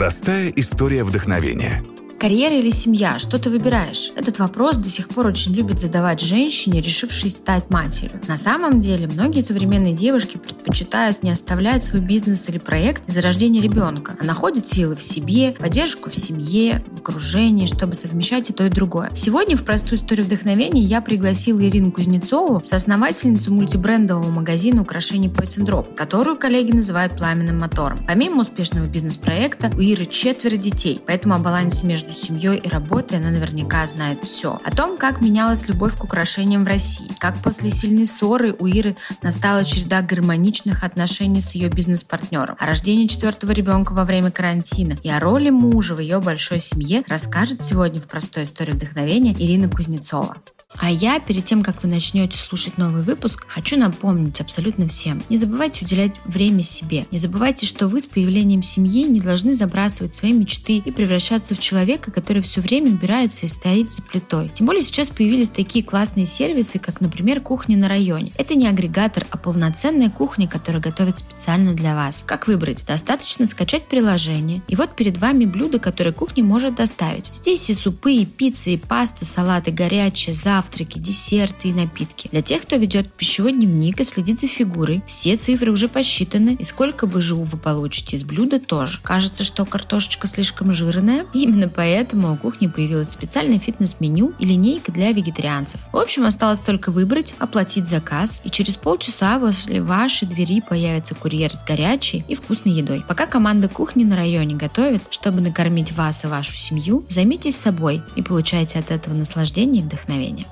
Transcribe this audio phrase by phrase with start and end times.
[0.00, 1.84] Простая история вдохновения–
[2.20, 3.18] Карьера или семья?
[3.18, 4.10] Что ты выбираешь?
[4.14, 8.20] Этот вопрос до сих пор очень любят задавать женщине, решившей стать матерью.
[8.28, 13.62] На самом деле, многие современные девушки предпочитают не оставлять свой бизнес или проект из-за рождения
[13.62, 18.66] ребенка, а находят силы в себе, поддержку в семье, в окружении, чтобы совмещать и то,
[18.66, 19.10] и другое.
[19.14, 25.94] Сегодня в простую историю вдохновения я пригласила Ирину Кузнецову, соосновательницу мультибрендового магазина украшений Poison Drop,
[25.94, 27.98] которую коллеги называют пламенным мотором.
[28.06, 33.18] Помимо успешного бизнес-проекта, у Иры четверо детей, поэтому о балансе между между семьей и работой
[33.18, 34.58] она наверняка знает все.
[34.64, 38.96] О том, как менялась любовь к украшениям в России, как после сильной ссоры у Иры
[39.22, 45.08] настала череда гармоничных отношений с ее бизнес-партнером, о рождении четвертого ребенка во время карантина и
[45.08, 50.36] о роли мужа в ее большой семье расскажет сегодня в простой истории вдохновения Ирина Кузнецова.
[50.76, 55.22] А я, перед тем, как вы начнете слушать новый выпуск, хочу напомнить абсолютно всем.
[55.28, 57.06] Не забывайте уделять время себе.
[57.10, 61.58] Не забывайте, что вы с появлением семьи не должны забрасывать свои мечты и превращаться в
[61.58, 64.50] человека, который все время убирается и стоит за плитой.
[64.52, 68.32] Тем более сейчас появились такие классные сервисы, как, например, кухня на районе.
[68.36, 72.24] Это не агрегатор, а полноценная кухня, которая готовит специально для вас.
[72.26, 72.84] Как выбрать?
[72.86, 74.62] Достаточно скачать приложение.
[74.66, 77.30] И вот перед вами блюдо, которое кухня может доставить.
[77.34, 82.28] Здесь и супы, и пиццы, и пасты, салаты горячие, завтраки, десерты и напитки.
[82.32, 86.64] Для тех, кто ведет пищевой дневник и следит за фигурой, все цифры уже посчитаны, и
[86.64, 88.98] сколько бы БЖУ вы получите из блюда тоже.
[89.02, 91.89] Кажется, что картошечка слишком жирная, именно поэтому
[92.32, 95.80] у кухни появилось специальное фитнес-меню и линейка для вегетарианцев.
[95.92, 101.52] В общем, осталось только выбрать, оплатить заказ, и через полчаса возле вашей двери появится курьер
[101.52, 103.04] с горячей и вкусной едой.
[103.08, 108.22] Пока команда кухни на районе готовит, чтобы накормить вас и вашу семью, займитесь собой и
[108.22, 110.46] получайте от этого наслаждение и вдохновение.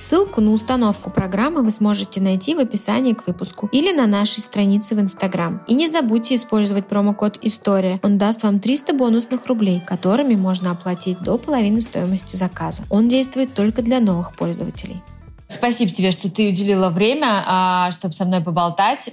[0.00, 4.94] Ссылку на установку программы вы сможете найти в описании к выпуску или на нашей странице
[4.94, 5.62] в Инстаграм.
[5.68, 8.00] И не забудьте использовать промокод «История».
[8.02, 12.82] Он даст вам 300 бонусных рублей, которыми можно оплатить до половины стоимости заказа.
[12.88, 15.02] Он действует только для новых пользователей.
[15.48, 19.10] Спасибо тебе, что ты уделила время, а, чтобы со мной поболтать.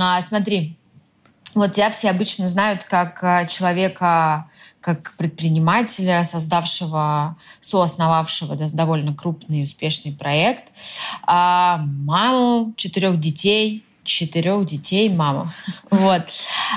[0.00, 0.78] А, смотри,
[1.56, 4.48] вот тебя все обычно знают как а, человека
[4.80, 10.72] как предпринимателя, создавшего, соосновавшего довольно крупный и успешный проект,
[11.22, 15.52] а маму четырех детей, четырех детей мама.
[15.90, 16.22] Вот.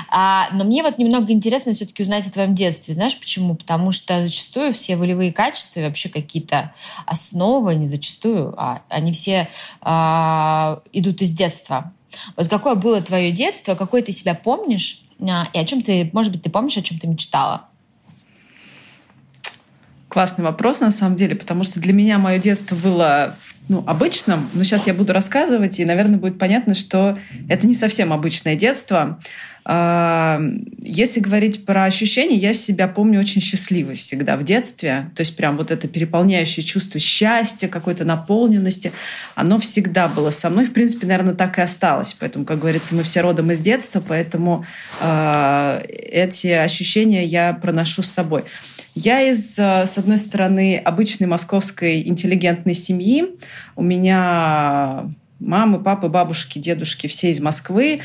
[0.08, 2.94] А, но мне вот немного интересно все-таки узнать о твоем детстве.
[2.94, 3.54] Знаешь почему?
[3.54, 6.74] Потому что зачастую все волевые качества и вообще какие-то
[7.06, 9.48] основы, не зачастую, а они все
[9.80, 11.92] а, идут из детства.
[12.36, 16.32] Вот какое было твое детство, какое ты себя помнишь, а, и о чем ты, может
[16.32, 17.66] быть, ты помнишь, о чем ты мечтала?
[20.12, 23.34] Классный вопрос, на самом деле, потому что для меня мое детство было
[23.70, 27.18] ну, обычным, но сейчас я буду рассказывать, и, наверное, будет понятно, что
[27.48, 29.18] это не совсем обычное детство.
[29.64, 30.38] А,
[30.80, 35.10] если говорить про ощущения, я себя помню очень счастливой всегда в детстве.
[35.14, 38.92] То есть прям вот это переполняющее чувство счастья, какой-то наполненности,
[39.34, 40.66] оно всегда было со мной.
[40.66, 42.14] В принципе, наверное, так и осталось.
[42.18, 44.66] Поэтому, как говорится, мы все родом из детства, поэтому
[45.00, 48.44] э, эти ощущения я проношу с собой.
[48.94, 53.24] Я из, э, с одной стороны, обычной московской интеллигентной семьи.
[53.74, 55.06] У меня
[55.40, 58.00] мамы, папы, бабушки, дедушки все из Москвы.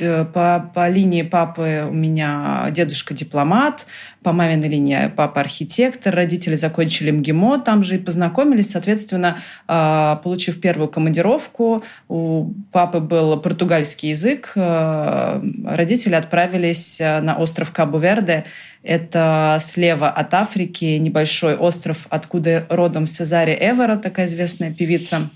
[0.00, 3.86] А, по, по линии папы у меня дедушка дипломат,
[4.22, 10.60] по маминой линии папа архитектор, родители закончили МГИМО, там же и познакомились, соответственно, а, получив
[10.60, 18.44] первую командировку, у папы был португальский язык, а, родители отправились на остров Кабу-Верде,
[18.82, 25.30] это слева от Африки, небольшой остров, откуда родом Сезари Эвера, такая известная певица.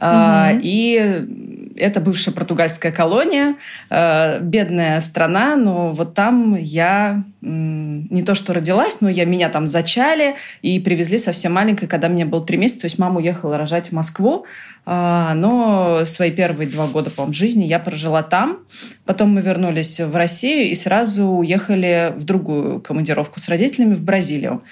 [0.00, 0.60] Угу.
[0.62, 3.56] И это бывшая португальская колония,
[3.90, 9.66] э, бедная страна, но вот там я не то что родилась, но я, меня там
[9.66, 12.82] зачали и привезли совсем маленькой, когда мне было три месяца.
[12.82, 14.44] То есть мама уехала рожать в Москву,
[14.86, 18.58] э, но свои первые два года, по-моему, жизни я прожила там.
[19.06, 24.62] Потом мы вернулись в Россию и сразу уехали в другую командировку с родителями в Бразилию.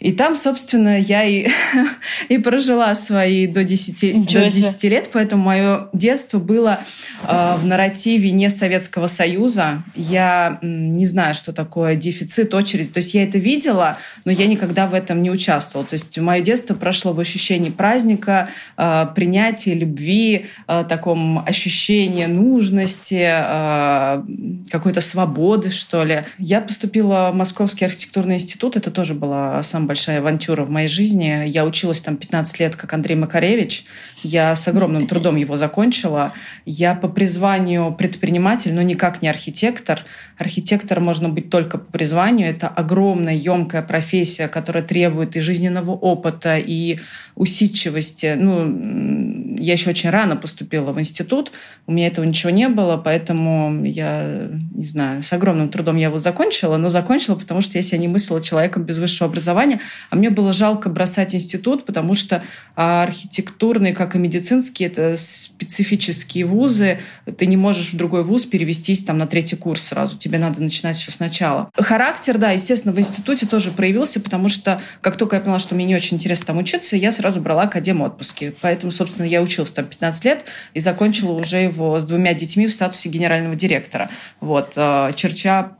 [0.00, 1.48] И там, собственно, я и,
[2.28, 6.78] и прожила свои до 10, до 10 лет, поэтому мое детство было
[7.26, 9.82] э, в нарративе не Советского Союза.
[9.96, 12.92] Я не знаю, что такое дефицит, очередь.
[12.92, 15.84] То есть я это видела, но я никогда в этом не участвовала.
[15.86, 23.28] То есть мое детство прошло в ощущении праздника, э, принятия любви, э, таком ощущении нужности,
[23.28, 24.22] э,
[24.70, 26.24] какой-то свободы, что ли.
[26.38, 31.44] Я поступила в Московский архитектурный институт, это тоже была самая большая авантюра в моей жизни.
[31.46, 33.86] Я училась там 15 лет, как Андрей Макаревич.
[34.22, 36.32] Я с огромным трудом его закончила.
[36.64, 40.04] Я по призванию предприниматель, но никак не архитектор.
[40.38, 42.48] Архитектор можно быть только по призванию.
[42.48, 46.98] Это огромная, емкая профессия, которая требует и жизненного опыта, и
[47.34, 48.36] усидчивости.
[48.38, 51.52] Ну, я еще очень рано поступила в институт.
[51.86, 56.18] У меня этого ничего не было, поэтому я, не знаю, с огромным трудом я его
[56.18, 59.80] закончила, но закончила, потому что я себя не мыслила человеком без высшего образования.
[60.10, 62.42] А мне было жалко бросать институт, потому что
[62.74, 67.00] архитектурный, как и медицинский, это специфические вузы.
[67.36, 70.16] Ты не можешь в другой вуз перевестись там на третий курс сразу.
[70.28, 71.70] Тебе надо начинать все сначала.
[71.74, 75.86] Характер, да, естественно, в институте тоже проявился, потому что как только я поняла, что мне
[75.86, 78.54] не очень интересно там учиться, я сразу брала академ отпуски.
[78.60, 80.44] Поэтому, собственно, я училась там 15 лет
[80.74, 84.10] и закончила уже его с двумя детьми в статусе генерального директора.
[84.40, 85.70] Вот, э, черча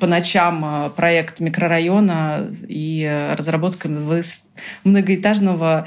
[0.00, 3.88] по ночам э, проект микрорайона и э, разработка
[4.82, 5.86] многоэтажного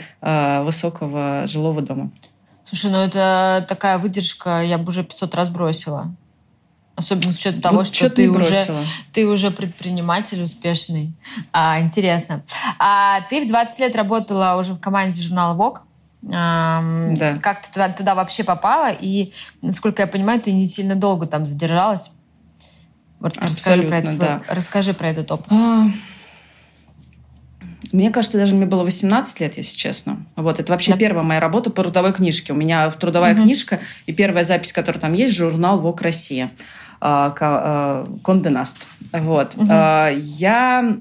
[0.64, 2.10] высокого жилого дома.
[2.64, 6.16] Слушай, ну это такая выдержка, я бы уже 500 раз бросила.
[7.00, 11.14] Особенно с учетом того, вот что ты уже, ты уже предприниматель успешный.
[11.54, 12.44] А, интересно.
[12.78, 15.78] А ты в 20 лет работала уже в команде журнала Vogue.
[16.34, 16.84] А,
[17.16, 17.38] да.
[17.38, 18.92] Как ты туда, туда вообще попала?
[18.92, 19.32] И,
[19.62, 22.12] насколько я понимаю, ты не сильно долго там задержалась.
[23.22, 24.42] Вот расскажи про, это, да.
[24.50, 25.48] расскажи про этот опыт.
[25.54, 25.86] А,
[27.94, 30.26] мне кажется, даже мне было 18 лет, если честно.
[30.36, 30.98] Вот, это вообще да.
[30.98, 32.52] первая моя работа по трудовой книжке.
[32.52, 33.44] У меня трудовая угу.
[33.44, 36.52] книжка, и первая запись, которая там есть, журнал «Вок Россия».
[37.00, 38.88] Конденаст.
[39.12, 39.56] Вот.
[39.56, 39.66] Угу.
[39.66, 40.98] Я,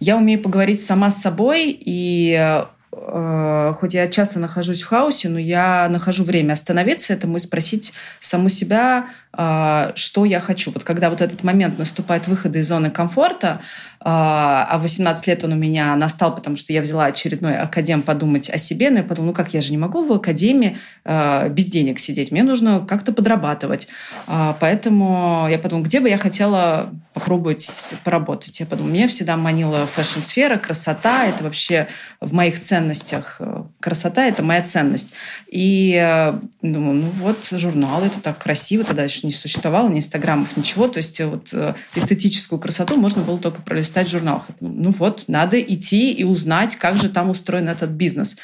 [0.00, 2.62] я умею поговорить сама с собой, и
[2.94, 8.50] хоть я часто нахожусь в хаосе, но я нахожу время остановиться этому и спросить саму
[8.50, 10.70] себя, а, что я хочу.
[10.70, 13.60] Вот когда вот этот момент наступает выхода из зоны комфорта,
[14.04, 18.58] а 18 лет он у меня настал, потому что я взяла очередной академ подумать о
[18.58, 22.00] себе, но я подумала, ну как, я же не могу в академии а, без денег
[22.00, 23.86] сидеть, мне нужно как-то подрабатывать.
[24.26, 28.58] А, поэтому я подумала, где бы я хотела попробовать поработать.
[28.58, 31.86] Я подумала, меня всегда манила фэшн-сфера, красота, это вообще
[32.20, 33.40] в моих ценностях.
[33.80, 35.12] Красота– это моя ценность.
[35.46, 36.32] И э,
[36.62, 40.88] думаю, ну вот, журнал, это так красиво, тогда еще не существовало, ни инстаграмов, ничего.
[40.88, 44.46] То есть вот э, эстетическую красоту можно было только пролистать в журналах.
[44.60, 48.36] Ну вот, надо идти и узнать, как же там устроен этот бизнес.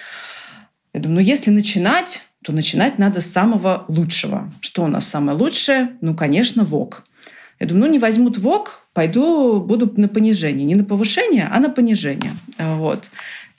[0.94, 4.52] Я думаю, ну если начинать, то начинать надо с самого лучшего.
[4.60, 5.90] Что у нас самое лучшее?
[6.00, 7.04] Ну, конечно, ВОК.
[7.60, 10.64] Я думаю, ну не возьмут ВОК, пойду буду на понижение.
[10.64, 12.34] Не на повышение, а на понижение.
[12.58, 13.04] Вот.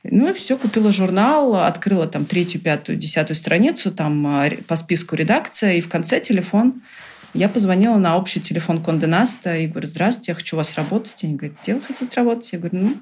[0.03, 5.15] Ну и все, купила журнал, открыла там третью, пятую, десятую страницу, там а, по списку
[5.15, 6.81] редакция, и в конце телефон.
[7.34, 11.24] Я позвонила на общий телефон Конденаста и говорю, здравствуйте, я хочу у вас работать.
[11.24, 12.52] Они говорят, где вы хотите работать?
[12.52, 12.98] Я говорю, ну,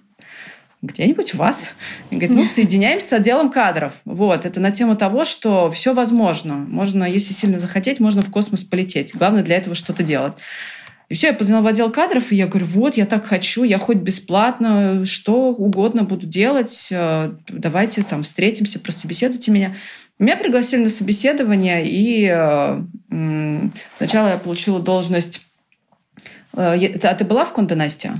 [0.82, 1.76] где-нибудь у вас.
[2.12, 3.94] Они говорят, ну, соединяемся с отделом кадров.
[4.06, 6.56] Вот, это на тему того, что все возможно.
[6.56, 9.16] Можно, если сильно захотеть, можно в космос полететь.
[9.16, 10.34] Главное для этого что-то делать.
[11.10, 13.78] И все, я позвонила в отдел кадров, и я говорю, вот, я так хочу, я
[13.80, 19.78] хоть бесплатно, что угодно буду делать, э, давайте там встретимся, прособеседуйте меня.
[20.20, 22.82] Меня пригласили на собеседование, и э,
[23.98, 25.46] сначала я получила должность...
[26.54, 28.14] Э, а ты была в Кондонасте?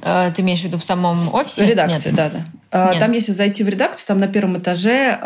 [0.00, 1.64] Ты имеешь в виду в самом офисе?
[1.64, 2.16] В редакции, Нет.
[2.16, 2.90] да, да.
[2.90, 2.98] Нет.
[2.98, 5.18] Там, если зайти в редакцию, там на первом этаже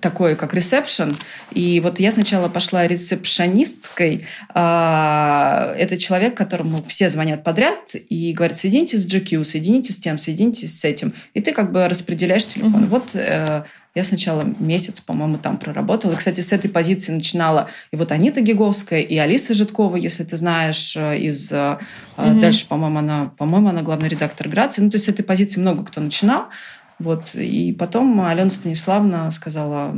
[0.00, 1.16] такой, как ресепшн.
[1.52, 4.26] И вот я сначала пошла ресепшонисткой.
[4.52, 10.18] А, это человек, которому все звонят подряд и говорят, соедините с GQ, соедините с тем,
[10.18, 11.14] соедините с этим.
[11.34, 12.84] И ты как бы распределяешь телефон.
[12.84, 12.88] Mm-hmm.
[12.88, 13.62] Вот э,
[13.94, 16.12] я сначала месяц, по-моему, там проработала.
[16.12, 20.36] И, кстати, с этой позиции начинала и вот Анита Гиговская, и Алиса Житкова, если ты
[20.36, 21.52] знаешь, э, из...
[21.52, 22.40] Mm-hmm.
[22.40, 24.82] Дальше, по-моему, она, по-моему, она главный редактор Грации.
[24.82, 26.48] Ну, то есть с этой позиции много кто начинал.
[26.98, 27.34] Вот.
[27.34, 29.94] И потом Алена Станиславна сказала,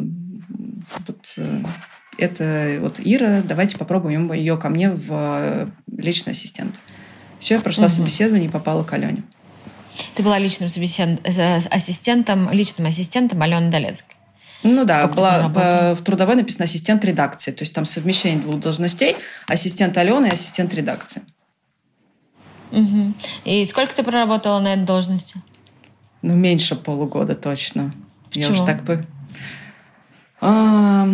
[1.07, 1.63] вот, э,
[2.19, 5.67] это вот Ира, давайте попробуем ее ко мне в э,
[5.97, 6.75] личный ассистент.
[7.39, 7.95] Все, я прошла угу.
[7.95, 9.23] собеседование и попала к Алене.
[10.15, 11.21] Ты была личным собесед...
[11.25, 14.17] Э, ассистентом, личным ассистентом Алены Долецкой.
[14.63, 17.51] Ну да, была, в трудовой написано ассистент редакции.
[17.51, 19.17] То есть там совмещение двух должностей.
[19.47, 21.23] Ассистент Алены и ассистент редакции.
[22.71, 23.15] Угу.
[23.45, 25.41] И сколько ты проработала на этой должности?
[26.23, 27.95] Ну, меньше полугода точно.
[28.29, 28.45] Почему?
[28.45, 29.07] Я уже так бы...
[30.43, 31.09] А,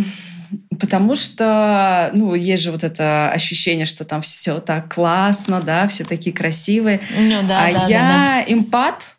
[0.79, 6.05] потому что, ну, есть же вот это ощущение, что там все так классно, да, все
[6.05, 7.01] такие красивые.
[7.19, 8.53] Ну, да, а да, я да, да.
[8.53, 9.17] эмпат,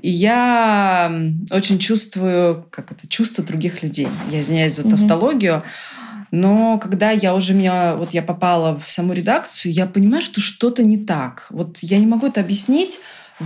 [0.00, 1.12] И я
[1.50, 4.08] очень чувствую, как это, чувство других людей.
[4.30, 5.56] Я извиняюсь за тавтологию.
[5.56, 6.30] Mm-hmm.
[6.32, 10.82] Но когда я уже меня, вот я попала в саму редакцию, я понимаю, что что-то
[10.84, 11.46] не так.
[11.50, 13.00] Вот я не могу это объяснить,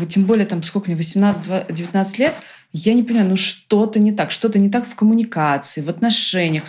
[0.09, 2.35] тем более там сколько мне, 18-19 лет,
[2.73, 6.65] я не понимаю, ну что-то не так, что-то не так в коммуникации, в отношениях.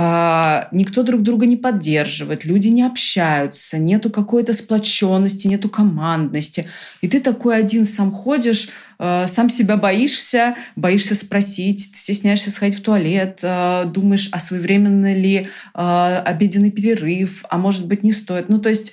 [0.00, 6.68] А, никто друг друга не поддерживает, люди не общаются, нету какой-то сплоченности, нету командности.
[7.00, 8.68] И ты такой один сам ходишь,
[9.00, 15.48] а, сам себя боишься, боишься спросить, стесняешься сходить в туалет, а, думаешь, а своевременно ли
[15.74, 18.48] обеденный перерыв, а может быть не стоит.
[18.48, 18.92] Ну, то есть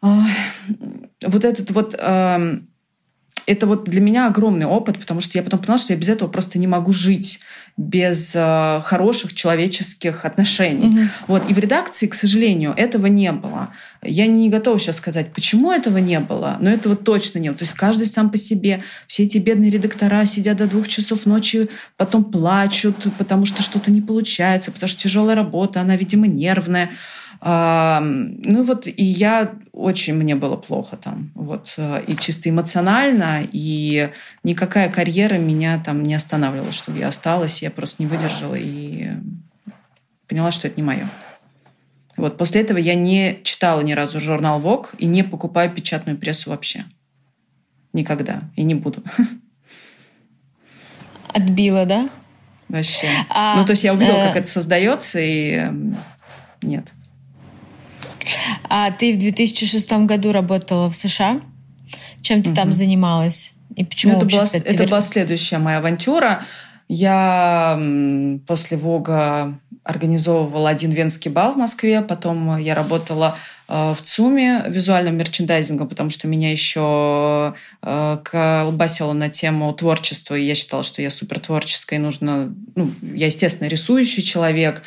[0.00, 1.94] вот этот вот
[3.46, 6.28] это вот для меня огромный опыт, потому что я потом поняла, что я без этого
[6.28, 7.40] просто не могу жить,
[7.76, 10.88] без э, хороших человеческих отношений.
[10.88, 11.08] Угу.
[11.28, 11.50] Вот.
[11.50, 13.70] И в редакции, к сожалению, этого не было.
[14.02, 17.56] Я не готова сейчас сказать, почему этого не было, но этого точно нет.
[17.58, 18.82] То есть каждый сам по себе.
[19.06, 24.00] Все эти бедные редактора сидят до двух часов ночи, потом плачут, потому что что-то не
[24.00, 26.90] получается, потому что тяжелая работа, она, видимо, нервная.
[27.42, 34.10] Ну вот, и я очень мне было плохо там, вот, э, и чисто эмоционально, и
[34.44, 39.12] никакая карьера меня там не останавливала, чтобы я осталась, я просто не выдержала и
[40.28, 41.08] поняла, что это не мое.
[42.18, 46.50] Вот после этого я не читала ни разу журнал Vogue и не покупаю печатную прессу
[46.50, 46.84] вообще.
[47.94, 48.42] Никогда.
[48.56, 49.02] И не буду.
[51.28, 52.10] Отбила, да?
[52.68, 53.08] Вообще.
[53.30, 54.28] А, ну, то есть я увидела, э...
[54.28, 55.70] как это создается, и
[56.60, 56.92] нет.
[58.68, 61.40] А ты в 2006 году работала в США.
[62.20, 62.56] Чем ты угу.
[62.56, 63.54] там занималась?
[63.76, 64.88] И почему ну, это, была, это вер...
[64.88, 66.44] была следующая моя авантюра.
[66.88, 67.80] Я
[68.46, 73.36] после Вога организовывала один венский бал в Москве, потом я работала
[73.68, 80.44] э, в ЦУМе визуальным мерчендайзингом, потому что меня еще э, колбасило на тему творчества, и
[80.44, 82.54] я считала, что я супер творческая, и нужно...
[82.74, 84.82] Ну, я, естественно, рисующий человек,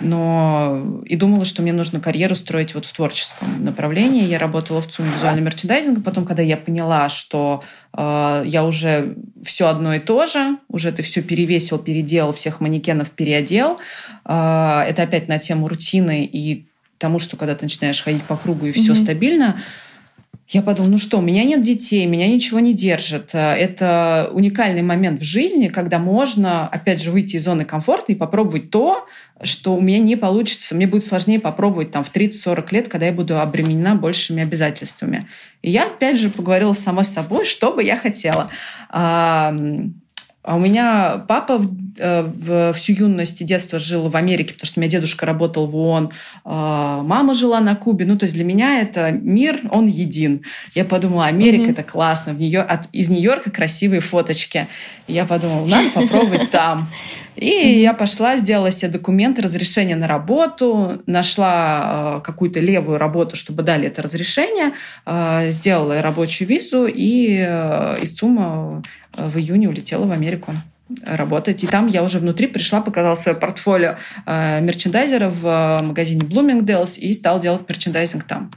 [0.00, 4.24] но и думала, что мне нужно карьеру строить вот в творческом направлении.
[4.24, 6.00] Я работала в ЦУМе визуального мерчендайзинга.
[6.00, 7.64] Потом, когда я поняла, что
[7.96, 13.10] э, я уже все одно и то же, уже ты все перевесил, переделал, всех манекенов
[13.10, 13.78] переодел,
[14.24, 16.64] э, это опять на тему рутины и
[16.98, 18.96] тому, что когда ты начинаешь ходить по кругу и все mm-hmm.
[18.96, 19.60] стабильно,
[20.48, 23.34] я подумала, ну что, у меня нет детей, меня ничего не держит.
[23.34, 28.14] Э, это уникальный момент в жизни, когда можно, опять же, выйти из зоны комфорта и
[28.14, 29.06] попробовать то,
[29.42, 30.74] что у меня не получится.
[30.74, 35.28] Мне будет сложнее попробовать там в 30-40 лет, когда я буду обременена большими обязательствами.
[35.60, 38.48] И я, опять же, поговорила сама с собой, что бы я хотела.
[40.44, 41.68] А у меня папа в,
[41.98, 45.66] э, в, всю юность и детство жил в Америке, потому что у меня дедушка работал
[45.66, 46.10] в ООН,
[46.44, 48.06] а мама жила на Кубе.
[48.06, 50.42] Ну, то есть для меня это мир, он един.
[50.74, 51.72] Я подумала, Америка mm-hmm.
[51.72, 54.68] это классно, в нее, от, из Нью-Йорка красивые фоточки.
[55.08, 56.88] И я подумала, надо попробовать там.
[57.34, 63.62] И я пошла, сделала себе документы, разрешение на работу, нашла э, какую-то левую работу, чтобы
[63.64, 64.72] дали это разрешение,
[65.04, 67.38] э, сделала рабочую визу и
[68.00, 68.82] из ЦУМа
[69.18, 70.52] в июне улетела в Америку
[71.04, 71.64] работать.
[71.64, 73.96] И там я уже внутри пришла, показала свое портфолио
[74.26, 78.50] э, мерчендайзера в э, магазине Bloomingdale's и стала делать мерчендайзинг там.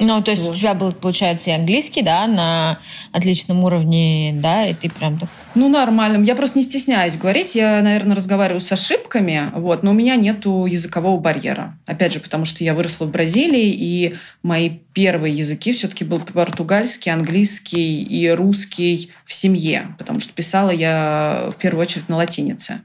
[0.00, 0.54] Ну, то есть вот.
[0.54, 2.78] у тебя был, получается, и английский, да, на
[3.12, 5.28] отличном уровне, да, и ты прям так...
[5.54, 6.22] Ну, нормально.
[6.24, 7.54] Я просто не стесняюсь говорить.
[7.54, 11.76] Я, наверное, разговариваю с ошибками, вот, но у меня нету языкового барьера.
[11.86, 17.12] Опять же, потому что я выросла в Бразилии, и мои первые языки все-таки был португальский,
[17.12, 22.82] английский и русский в семье, потому что писала я в первую очередь на латинице.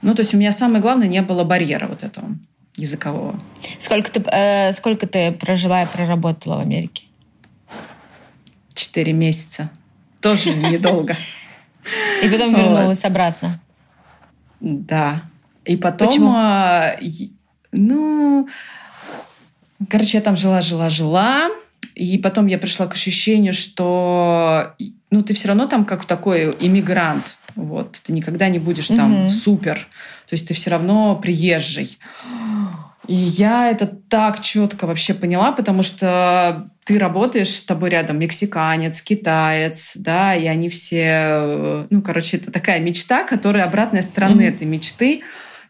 [0.00, 2.28] Ну, то есть у меня самое главное не было барьера вот этого
[2.76, 3.40] языкового.
[3.78, 7.04] Сколько ты, э, сколько ты прожила и проработала в Америке?
[8.74, 9.70] Четыре месяца.
[10.20, 11.16] Тоже недолго.
[12.22, 13.60] И потом вернулась обратно.
[14.60, 15.22] Да.
[15.64, 16.08] И потом...
[16.08, 16.32] Почему?
[16.34, 16.96] А,
[17.72, 18.48] ну...
[19.88, 21.50] Короче, я там жила, жила, жила.
[21.94, 24.74] И потом я пришла к ощущению, что
[25.10, 27.36] ну, ты все равно там как такой иммигрант.
[27.54, 27.98] Вот.
[28.02, 29.30] Ты никогда не будешь там угу.
[29.30, 29.86] супер.
[30.28, 31.98] То есть ты все равно приезжий.
[33.08, 39.00] И я это так четко вообще поняла, потому что ты работаешь с тобой рядом мексиканец,
[39.02, 44.48] китаец, да, и они все, ну, короче, это такая мечта, которая обратная сторона mm-hmm.
[44.48, 45.22] этой мечты.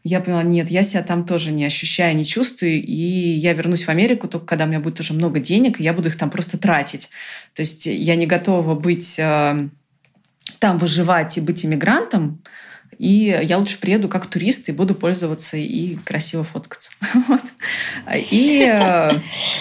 [0.05, 3.89] Я поняла, нет, я себя там тоже не ощущаю, не чувствую, и я вернусь в
[3.89, 6.59] Америку только когда у меня будет уже много денег, и я буду их там просто
[6.59, 7.11] тратить.
[7.55, 9.69] То есть я не готова быть э,
[10.59, 12.43] там выживать и быть иммигрантом,
[12.99, 16.93] и я лучше приеду как турист и буду пользоваться и красиво фоткаться.
[17.29, 17.43] Вот.
[18.31, 19.13] И э,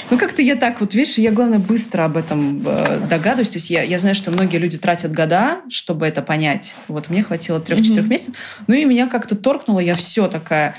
[0.09, 3.49] ну как-то я так вот, видишь, я, главное, быстро об этом э, догадываюсь.
[3.49, 6.75] То есть я, я знаю, что многие люди тратят года, чтобы это понять.
[6.87, 8.09] Вот мне хватило трех-четырех mm-hmm.
[8.09, 8.35] месяцев.
[8.67, 10.75] Ну и меня как-то торкнуло, я все такая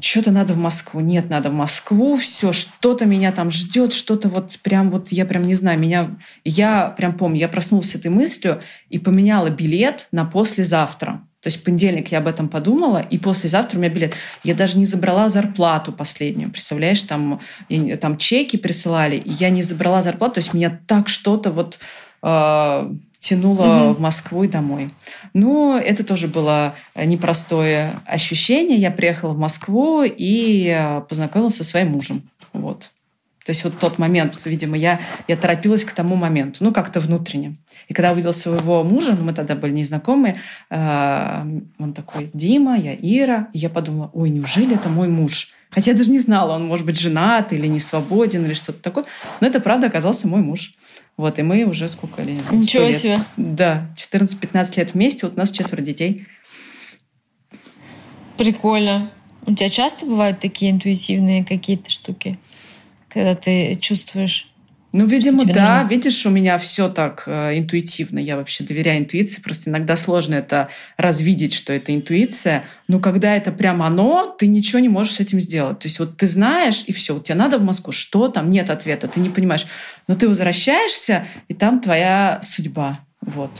[0.00, 1.00] что-то надо в Москву.
[1.00, 5.42] Нет, надо в Москву, все, что-то меня там ждет, что-то вот прям вот, я прям
[5.42, 6.08] не знаю, меня,
[6.44, 11.22] я прям помню, я проснулась с этой мыслью и поменяла билет на послезавтра.
[11.42, 14.14] То есть в понедельник я об этом подумала, и послезавтра у меня билет.
[14.44, 16.50] Я даже не забрала зарплату последнюю.
[16.50, 17.40] Представляешь, там,
[18.00, 20.34] там чеки присылали, и я не забрала зарплату.
[20.34, 21.78] То есть меня так что-то вот
[22.22, 23.94] э, тянуло угу.
[23.94, 24.90] в Москву и домой.
[25.32, 28.78] Но это тоже было непростое ощущение.
[28.78, 32.22] Я приехала в Москву и э, познакомилась со своим мужем.
[32.52, 32.90] Вот.
[33.50, 37.56] То есть вот тот момент, видимо, я, я торопилась к тому моменту, ну, как-то внутренне.
[37.88, 40.40] И когда увидела своего мужа, ну, мы тогда были незнакомые,
[40.70, 43.48] э, он такой, Дима, я Ира.
[43.52, 45.48] И я подумала, ой, неужели это мой муж?
[45.68, 49.04] Хотя я даже не знала, он может быть женат или не свободен или что-то такое.
[49.40, 50.70] Но это правда оказался мой муж.
[51.16, 52.52] Вот, и мы уже сколько лет?
[52.52, 52.98] Ничего лет.
[52.98, 53.18] себе.
[53.36, 56.24] Да, 14-15 лет вместе, вот у нас четверо детей.
[58.36, 59.10] Прикольно.
[59.44, 62.38] У тебя часто бывают такие интуитивные какие-то штуки,
[63.10, 64.50] когда ты чувствуешь
[64.92, 65.82] ну, видимо, да.
[65.82, 65.88] Нужно...
[65.88, 68.18] Видишь, у меня все так э, интуитивно.
[68.18, 69.40] Я вообще доверяю интуиции.
[69.40, 72.64] Просто иногда сложно это развидеть, что это интуиция.
[72.88, 75.78] Но когда это прям оно, ты ничего не можешь с этим сделать.
[75.78, 77.16] То есть вот ты знаешь, и все.
[77.20, 77.92] Тебе надо в Москву.
[77.92, 78.50] Что там?
[78.50, 79.06] Нет ответа.
[79.06, 79.64] Ты не понимаешь.
[80.08, 82.98] Но ты возвращаешься, и там твоя судьба.
[83.20, 83.50] Вот.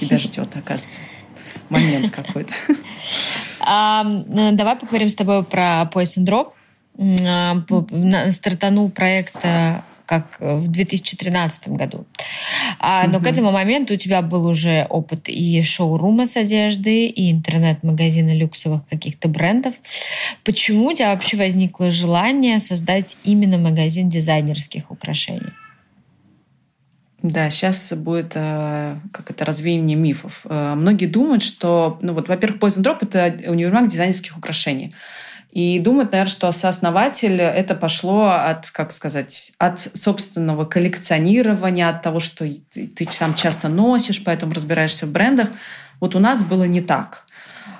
[0.00, 1.02] Тебя ждет, оказывается.
[1.68, 2.54] Момент какой-то.
[3.60, 6.55] Давай поговорим с тобой про пояс дроп.
[8.30, 12.06] Стартанул проект э, как в 2013 году.
[12.78, 13.24] А, но угу.
[13.24, 18.86] к этому моменту у тебя был уже опыт и шоурума с одеждой, и интернет-магазина люксовых
[18.88, 19.74] каких-то брендов.
[20.44, 25.52] Почему у тебя вообще возникло желание создать именно магазин дизайнерских украшений?
[27.22, 30.46] Да, сейчас будет э, как это развеяние мифов.
[30.48, 34.94] Э, многие думают, что, ну вот, во-первых, Poison Drop это универмаг дизайнерских украшений.
[35.56, 42.20] И думают, наверное, что сооснователь это пошло от, как сказать, от собственного коллекционирования, от того,
[42.20, 45.48] что ты, сам часто носишь, поэтому разбираешься в брендах.
[45.98, 47.24] Вот у нас было не так.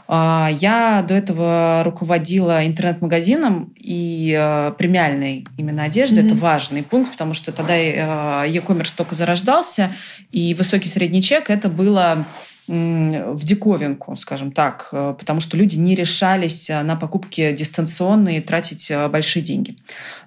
[0.08, 6.22] А, я до этого руководила интернет-магазином и э, премиальной именно одеждой.
[6.22, 6.26] Mm-hmm.
[6.28, 9.92] Это важный пункт, потому что тогда э, e-commerce только зарождался,
[10.32, 12.24] и высокий средний чек это было
[12.68, 18.90] в диковинку, скажем так, э, потому что люди не решались э, на покупки дистанционные тратить
[18.90, 19.76] э, большие деньги.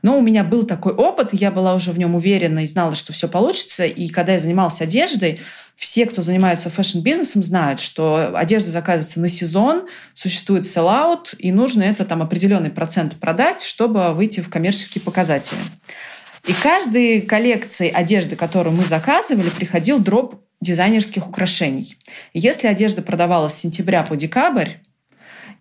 [0.04, 3.12] Но у меня был такой опыт, я была уже в нем уверена и знала, что
[3.12, 3.86] все получится.
[3.86, 5.42] И когда я занималась одеждой,
[5.76, 11.84] все, кто занимается fashion -бизнесом, знают, что одежда заказывается на сезон, существует sell-out, и нужно
[11.84, 15.60] это там определенный процент продать, чтобы выйти в коммерческие показатели.
[16.48, 21.96] И каждой коллекции одежды, которую мы заказывали, приходил дроп дизайнерских украшений.
[22.34, 24.70] Если одежда продавалась с сентября по декабрь,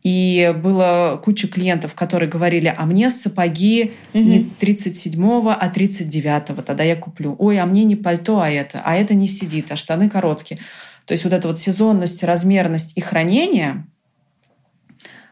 [0.03, 4.23] и было куча клиентов, которые говорили, а мне сапоги угу.
[4.23, 7.35] не 37-го, а 39-го, тогда я куплю.
[7.39, 10.61] Ой, а мне не пальто, а это, а это не сидит, а штаны короткие.
[11.05, 13.87] То есть вот эта вот сезонность, размерность и хранение,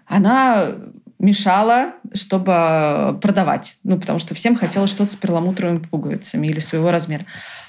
[0.06, 0.74] она
[1.18, 3.78] мешала, чтобы продавать.
[3.84, 7.24] Ну, потому что всем хотелось что-то с перламутровыми пуговицами или своего размера.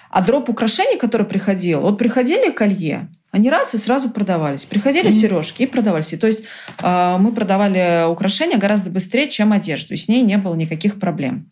[0.09, 4.65] А дроп украшений, который приходил, вот приходили колье, они раз и сразу продавались.
[4.65, 5.11] Приходили mm-hmm.
[5.11, 6.13] сережки и продавались.
[6.13, 6.45] И то есть
[6.81, 9.93] э, мы продавали украшения гораздо быстрее, чем одежду.
[9.93, 11.49] И с ней не было никаких проблем.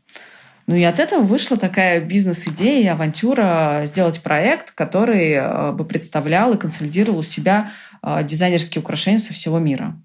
[0.68, 6.54] Ну и от этого вышла такая бизнес-идея и авантюра сделать проект, который э, бы представлял
[6.54, 9.96] и консолидировал у себя э, дизайнерские украшения со всего мира.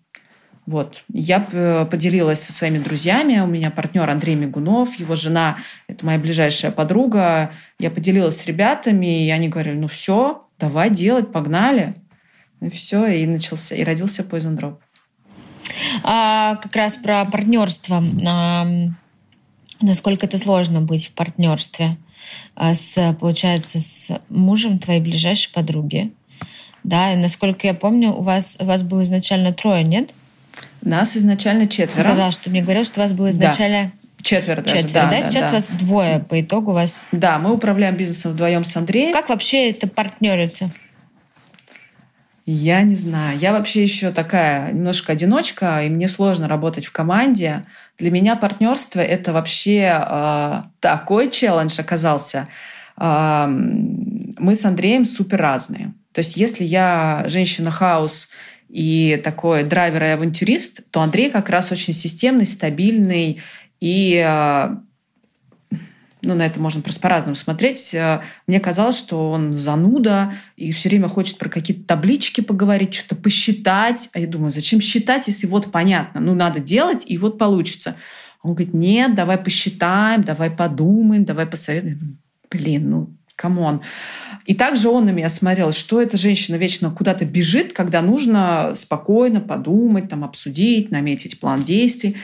[0.70, 1.02] Вот.
[1.12, 3.40] Я э, поделилась со своими друзьями.
[3.40, 5.56] У меня партнер Андрей Мигунов, его жена–
[5.88, 7.50] это моя ближайшая подруга.
[7.80, 11.96] Я поделилась с ребятами, и они говорили, ну все, давай делать, погнали.
[12.60, 14.76] И все, и начался, и родился Poison Drop.
[16.04, 18.00] А, как раз про партнерство.
[18.24, 18.64] А,
[19.80, 21.96] насколько это сложно быть в партнерстве
[22.54, 26.12] а, с, получается, с мужем твоей ближайшей подруги.
[26.84, 30.14] Да, и насколько я помню, у вас, у вас было изначально трое, нет?
[30.82, 32.08] Нас изначально четверо.
[32.08, 33.92] Сказала, что мне говорил, что у вас было изначально...
[33.92, 34.00] Да.
[34.22, 35.22] Четверо даже, Четверо, да, да?
[35.22, 35.52] Сейчас да.
[35.54, 37.04] вас двое по итогу у вас.
[37.10, 39.14] Да, мы управляем бизнесом вдвоем с Андреем.
[39.14, 40.70] Как вообще это партнерится?
[42.44, 43.38] Я не знаю.
[43.38, 47.64] Я вообще еще такая немножко одиночка, и мне сложно работать в команде.
[47.96, 52.48] Для меня партнерство это вообще э, такой челлендж оказался.
[52.98, 55.94] Э, мы с Андреем супер разные.
[56.12, 58.30] То есть, если я женщина хаус
[58.70, 63.40] и такой драйвер и авантюрист, то Андрей как раз очень системный, стабильный
[63.80, 64.76] и э,
[66.22, 67.94] ну, на это можно просто по-разному смотреть.
[67.94, 73.16] Э, мне казалось, что он зануда и все время хочет про какие-то таблички поговорить, что-то
[73.16, 74.10] посчитать.
[74.12, 77.96] А я думаю, зачем считать, если вот понятно, ну, надо делать, и вот получится.
[78.42, 82.18] Он говорит, нет, давай посчитаем, давай подумаем, давай посоветуем.
[82.50, 83.80] Блин, ну, come on.
[84.50, 89.40] И также он на меня смотрел, что эта женщина вечно куда-то бежит, когда нужно спокойно
[89.40, 92.16] подумать, там, обсудить, наметить план действий.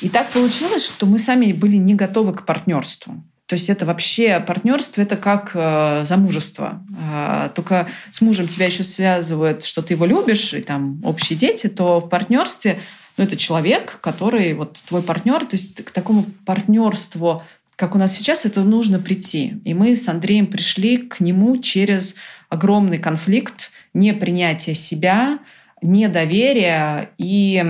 [0.00, 3.20] И так получилось, что мы сами были не готовы к партнерству.
[3.46, 6.86] То есть это вообще партнерство, это как э, замужество.
[7.12, 11.66] Э, только с мужем тебя еще связывает, что ты его любишь, и там общие дети,
[11.66, 12.78] то в партнерстве
[13.16, 17.42] ну, это человек, который вот твой партнер, то есть к такому партнерству,
[17.76, 19.60] как у нас сейчас, это нужно прийти.
[19.64, 22.14] И мы с Андреем пришли к нему через
[22.48, 25.40] огромный конфликт непринятия себя,
[25.82, 27.62] недоверия и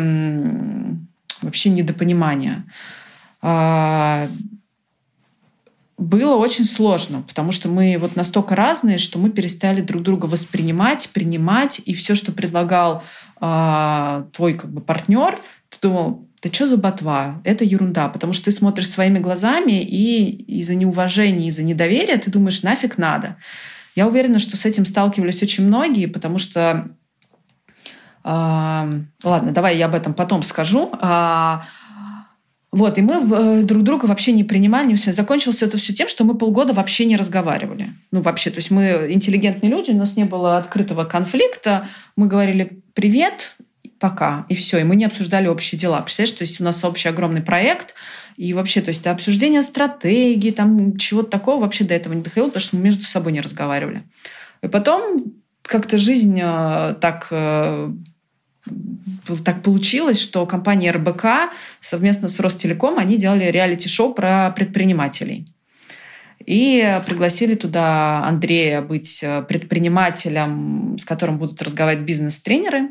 [1.42, 2.64] вообще недопонимания.
[3.42, 4.26] А,
[5.96, 11.08] было очень сложно, потому что мы вот настолько разные, что мы перестали друг друга воспринимать,
[11.10, 13.04] принимать, и все, что предлагал
[13.40, 15.38] э, твой как бы партнер,
[15.68, 17.40] ты думал, да что за ботва?
[17.42, 20.30] Это ерунда, потому что ты смотришь своими глазами, и
[20.60, 23.36] из-за неуважения, из-за недоверия ты думаешь, нафиг надо.
[23.96, 26.86] Я уверена, что с этим сталкивались очень многие, потому что
[28.24, 30.90] ладно, давай я об этом потом скажу.
[31.00, 31.62] А,
[32.72, 36.24] вот, и мы э, друг друга вообще не принимали, не Закончилось это все тем, что
[36.24, 37.88] мы полгода вообще не разговаривали.
[38.12, 41.86] Ну, вообще, то есть мы интеллигентные люди, у нас не было открытого конфликта.
[42.16, 43.56] Мы говорили «привет»,
[43.98, 44.78] пока, и все.
[44.78, 46.00] И мы не обсуждали общие дела.
[46.00, 47.94] Представляешь, то есть у нас общий огромный проект,
[48.36, 52.62] и вообще, то есть обсуждение стратегии, там чего-то такого вообще до этого не доходило, потому
[52.62, 54.02] что мы между собой не разговаривали.
[54.62, 57.90] И потом как-то жизнь э, так э,
[59.44, 65.46] так получилось, что компания РБК совместно с Ростелеком они делали реалити-шоу про предпринимателей.
[66.46, 72.90] И пригласили туда Андрея быть предпринимателем, с которым будут разговаривать бизнес-тренеры.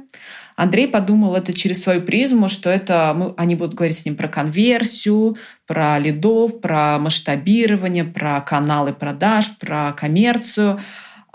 [0.55, 4.27] Андрей подумал это через свою призму, что это мы, они будут говорить с ним про
[4.27, 5.35] конверсию,
[5.65, 10.79] про лидов, про масштабирование, про каналы продаж, про коммерцию.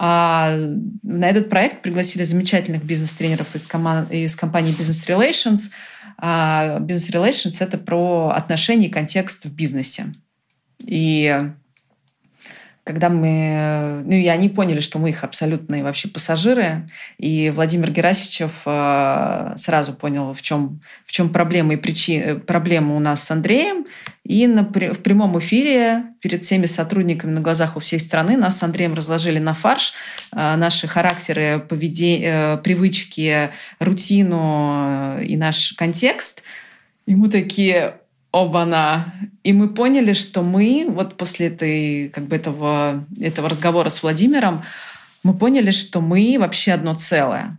[0.00, 0.56] А
[1.02, 5.72] на этот проект пригласили замечательных бизнес-тренеров из, команд, из компании Business Relations.
[6.16, 10.14] А Business Relations— это про отношения и контекст в бизнесе.
[10.86, 11.50] И
[12.88, 14.02] когда мы...
[14.06, 16.88] Ну, и они поняли, что мы их абсолютные вообще пассажиры.
[17.18, 22.98] И Владимир Герасичев э, сразу понял, в чем, в чем проблема и причина, проблема у
[22.98, 23.84] нас с Андреем.
[24.24, 28.62] И на, в прямом эфире перед всеми сотрудниками на глазах у всей страны нас с
[28.62, 29.92] Андреем разложили на фарш
[30.32, 36.42] э, наши характеры, поведение, э, привычки, рутину и наш контекст.
[37.04, 37.96] И мы такие,
[38.32, 39.14] оба-на.
[39.42, 44.62] И мы поняли, что мы вот после этой, как бы этого, этого разговора с Владимиром,
[45.22, 47.56] мы поняли, что мы вообще одно целое.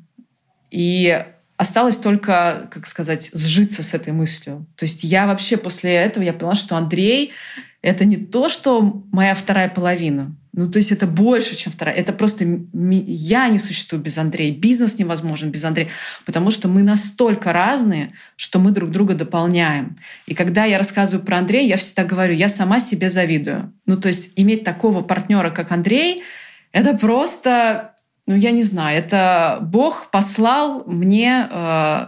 [0.71, 1.25] И
[1.57, 4.65] осталось только, как сказать, сжиться с этой мыслью.
[4.75, 7.33] То есть я вообще после этого я поняла, что Андрей—
[7.81, 10.35] это не то, что моя вторая половина.
[10.51, 11.95] Ну, то есть это больше, чем вторая.
[11.95, 14.51] Это просто я не существую без Андрея.
[14.51, 15.89] Бизнес невозможен без Андрея.
[16.25, 19.97] Потому что мы настолько разные, что мы друг друга дополняем.
[20.25, 23.71] И когда я рассказываю про Андрея, я всегда говорю, я сама себе завидую.
[23.85, 26.23] Ну, то есть иметь такого партнера, как Андрей,
[26.71, 32.07] это просто, ну, я не знаю, это Бог послал мне э,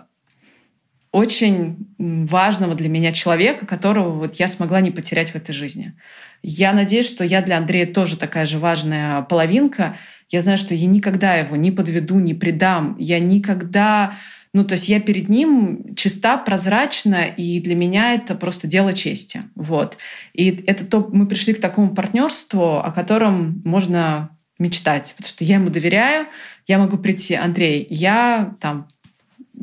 [1.12, 5.94] очень важного для меня человека, которого вот я смогла не потерять в этой жизни.
[6.42, 9.96] Я надеюсь, что я для Андрея тоже такая же важная половинка.
[10.30, 12.96] Я знаю, что я никогда его не подведу, не предам.
[12.98, 14.16] Я никогда...
[14.54, 19.44] Ну, то есть я перед ним чиста, прозрачна, и для меня это просто дело чести.
[19.56, 19.98] Вот.
[20.34, 25.14] И это то, мы пришли к такому партнерству, о котором можно мечтать.
[25.16, 26.28] Потому что я ему доверяю,
[26.68, 28.88] я могу прийти, Андрей, я там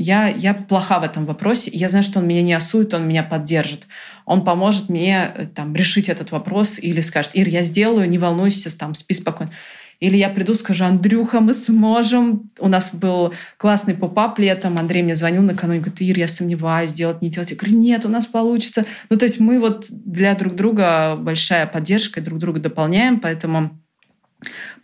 [0.00, 1.72] я, я плоха в этом вопросе.
[1.74, 3.88] Я знаю, что он меня не осует, он меня поддержит.
[4.26, 8.76] Он поможет мне э, там, решить этот вопрос или скажет, Ир, я сделаю, не волнуйся,
[8.78, 9.52] там, спи спокойно.
[9.98, 12.52] Или я приду, скажу, Андрюха, мы сможем.
[12.60, 14.78] У нас был классный поп-ап летом.
[14.78, 17.50] Андрей мне звонил накануне, говорит, Ир, я сомневаюсь, делать, не делать.
[17.50, 18.84] Я говорю, нет, у нас получится.
[19.10, 23.82] Ну, то есть мы вот для друг друга большая поддержка, друг друга дополняем, поэтому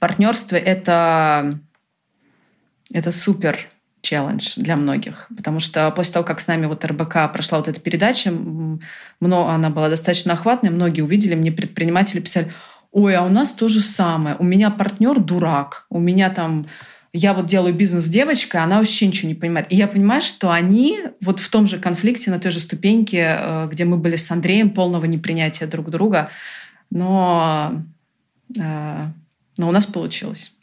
[0.01, 1.61] партнерство— это,
[2.93, 3.69] это супер
[4.05, 7.81] челлендж для многих, потому что после того, как с нами вот РБК прошла вот эта
[7.81, 12.53] передача, много, она была достаточно охватная, многие увидели, мне предприниматели писали,
[12.93, 16.67] ой, а у нас то же самое, у меня партнер дурак, у меня там
[17.17, 19.71] я вот делаю бизнес с девочкой, она вообще ничего не понимает.
[19.71, 23.69] И я понимаю, что они вот в том же конфликте, на той же ступеньке, э,
[23.71, 26.29] где мы были с Андреем, полного непринятия друг друга.
[26.91, 27.85] Но,
[28.59, 29.05] э,
[29.57, 30.54] но у нас получилось.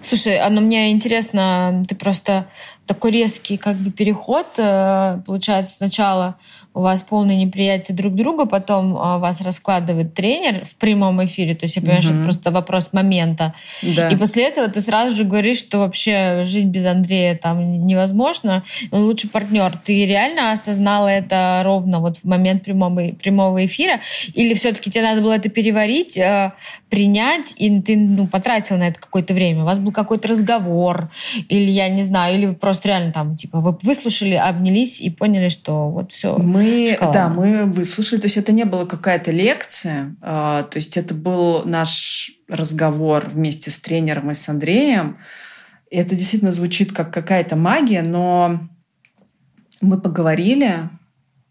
[0.00, 2.46] Слушай, а ну мне интересно, ты просто
[2.86, 6.36] такой резкий как бы переход, э, получается, сначала
[6.72, 11.66] у вас полное неприятие друг друга, потом а, вас раскладывает тренер в прямом эфире, то
[11.66, 12.06] есть я понимаю, угу.
[12.06, 13.54] что это просто вопрос момента.
[13.82, 14.08] Да.
[14.08, 19.02] И после этого ты сразу же говоришь, что вообще жить без Андрея там невозможно, он
[19.04, 19.76] лучший партнер.
[19.82, 24.00] Ты реально осознала это ровно вот в момент прямого, прямого эфира?
[24.34, 26.52] Или все-таки тебе надо было это переварить, э,
[26.88, 29.62] принять, и ты ну, потратил на это какое-то время?
[29.62, 31.10] У вас был какой-то разговор,
[31.48, 35.88] или я не знаю, или просто реально там, типа, вы выслушали, обнялись и поняли, что
[35.88, 36.36] вот все.
[36.36, 38.20] Мы мы, да, мы выслушали.
[38.20, 43.70] То есть это не была какая-то лекция, а, то есть это был наш разговор вместе
[43.70, 45.18] с тренером и с Андреем.
[45.90, 48.60] И это действительно звучит как какая-то магия, но
[49.80, 50.88] мы поговорили.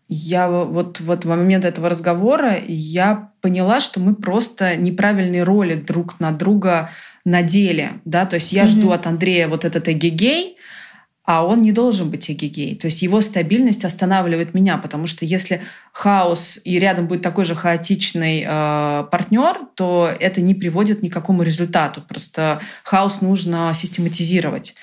[0.07, 6.19] Я вот, вот в момент этого разговора я поняла, что мы просто неправильные роли друг
[6.19, 6.89] на друга
[7.25, 7.91] надели.
[8.05, 8.25] Да?
[8.25, 8.67] То есть я mm-hmm.
[8.67, 10.57] жду от Андрея вот этот эгегей,
[11.29, 12.75] а он не должен быть эгегей.
[12.75, 15.61] То есть его стабильность останавливает меня, потому что если
[15.91, 21.13] хаос и рядом будет такой же хаотичный э, партнер, то это не приводит ни к
[21.13, 22.01] какому результату.
[22.01, 24.73] Просто хаос нужно систематизировать.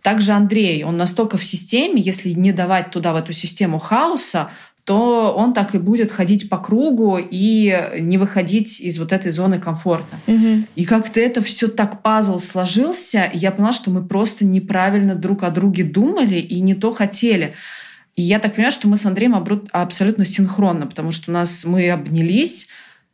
[0.00, 4.52] Также Андрей, он настолько в системе, если не давать туда, в эту систему хаоса,
[4.88, 9.60] то он так и будет ходить по кругу и не выходить из вот этой зоны
[9.60, 10.16] комфорта.
[10.26, 10.64] Угу.
[10.76, 15.42] И как-то это все так пазл сложился, и я поняла, что мы просто неправильно друг
[15.42, 17.52] о друге думали и не то хотели.
[18.16, 19.34] И я так понимаю, что мы с Андреем
[19.72, 22.68] абсолютно синхронно, потому что у нас мы обнялись,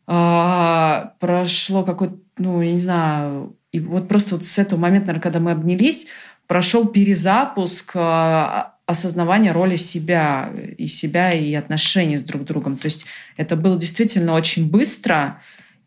[0.06, 5.22] а, прошло какой-то, ну, я не знаю, и вот просто вот с этого момента, наверное,
[5.22, 6.06] когда мы обнялись,
[6.46, 12.76] прошел перезапуск а, осознавание роли себя и себя и отношений с друг другом.
[12.76, 15.40] То есть это было действительно очень быстро,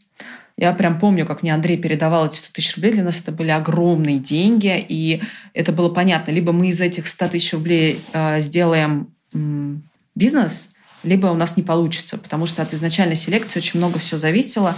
[0.56, 2.92] Я прям помню, как мне Андрей передавал эти 100 тысяч рублей.
[2.92, 5.20] Для нас это были огромные деньги, и
[5.52, 6.30] это было понятно.
[6.30, 9.38] Либо мы из этих 100 тысяч рублей э, сделаем э,
[10.14, 10.70] бизнес,
[11.02, 14.74] либо у нас не получится, потому что от изначальной селекции очень много всего зависело.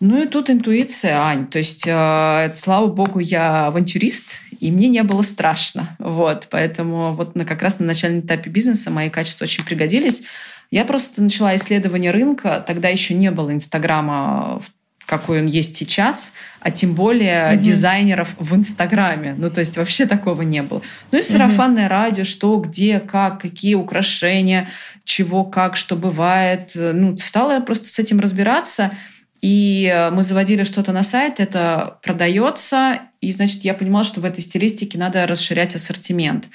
[0.00, 1.46] Ну и тут интуиция, Ань.
[1.46, 5.94] То есть, э, слава богу, я авантюрист, и мне не было страшно.
[5.98, 10.22] Вот, поэтому вот на, как раз на начальном этапе бизнеса мои качества очень пригодились.
[10.70, 12.64] Я просто начала исследование рынка.
[12.66, 14.62] Тогда еще не было Инстаграма
[15.06, 17.64] какой он есть сейчас, а тем более угу.
[17.64, 19.34] дизайнеров в Инстаграме.
[19.36, 20.82] Ну, то есть вообще такого не было.
[21.10, 21.90] Ну и сарафанное угу.
[21.90, 24.68] радио, что, где, как, какие украшения,
[25.02, 26.70] чего, как, что бывает.
[26.76, 28.92] Ну, стала я просто с этим разбираться–
[29.40, 34.24] и э, мы заводили что-то на сайт, это продается, и, значит, я понимала, что в
[34.24, 36.48] этой стилистике надо расширять ассортимент.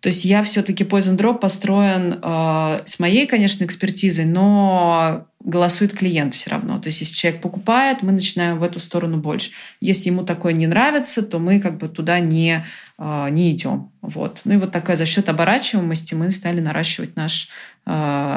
[0.00, 6.34] То есть я все-таки Poison Drop построен э, с моей, конечно, экспертизой, но голосует клиент
[6.34, 6.78] все равно.
[6.78, 9.52] То есть если человек покупает, мы начинаем в эту сторону больше.
[9.80, 12.64] Если ему такое не нравится, то мы как бы туда не
[12.98, 13.92] э, не идем.
[14.02, 14.40] Вот.
[14.44, 17.48] Ну и вот такая за счет оборачиваемости мы стали наращивать наш
[17.86, 17.90] э,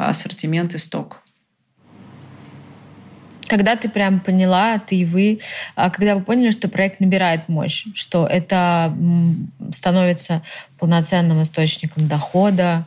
[0.08, 1.22] ассортимент и сток.
[3.48, 5.40] Когда ты прям поняла, ты и вы,
[5.74, 8.94] а когда вы поняли, что проект набирает мощь, что это
[9.72, 10.42] становится
[10.78, 12.84] полноценным источником дохода,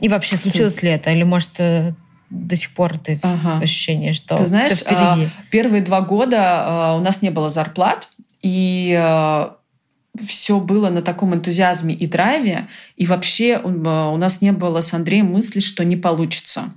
[0.00, 0.86] и вообще случилось ты...
[0.86, 1.10] ли это?
[1.10, 1.94] Или, может, э,
[2.28, 3.62] до сих пор ты ага.
[3.62, 5.26] ощущение, что ты знаешь, все впереди?
[5.26, 8.08] А, первые два года а, у нас не было зарплат,
[8.42, 9.00] и
[10.20, 12.66] все было на таком энтузиазме и драйве,
[12.96, 16.72] и вообще у нас не было с Андреем мысли, что не получится.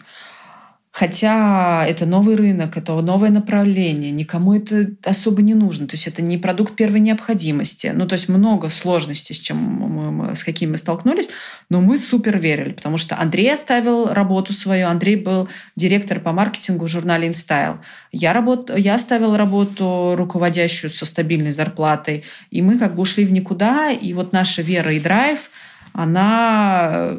[0.98, 5.88] Хотя это новый рынок, это новое направление, никому это особо не нужно.
[5.88, 7.92] То есть это не продукт первой необходимости.
[7.94, 11.30] Ну, то есть много сложностей, с, чем мы, с какими мы столкнулись,
[11.70, 16.86] но мы супер верили, потому что Андрей оставил работу свою, Андрей был директор по маркетингу
[16.86, 17.80] в журнале InStyle.
[18.14, 23.34] Я, работ, я оставила работу руководящую со стабильной зарплатой, и мы как бы ушли в
[23.34, 25.50] никуда, и вот наша вера и драйв,
[25.92, 27.18] она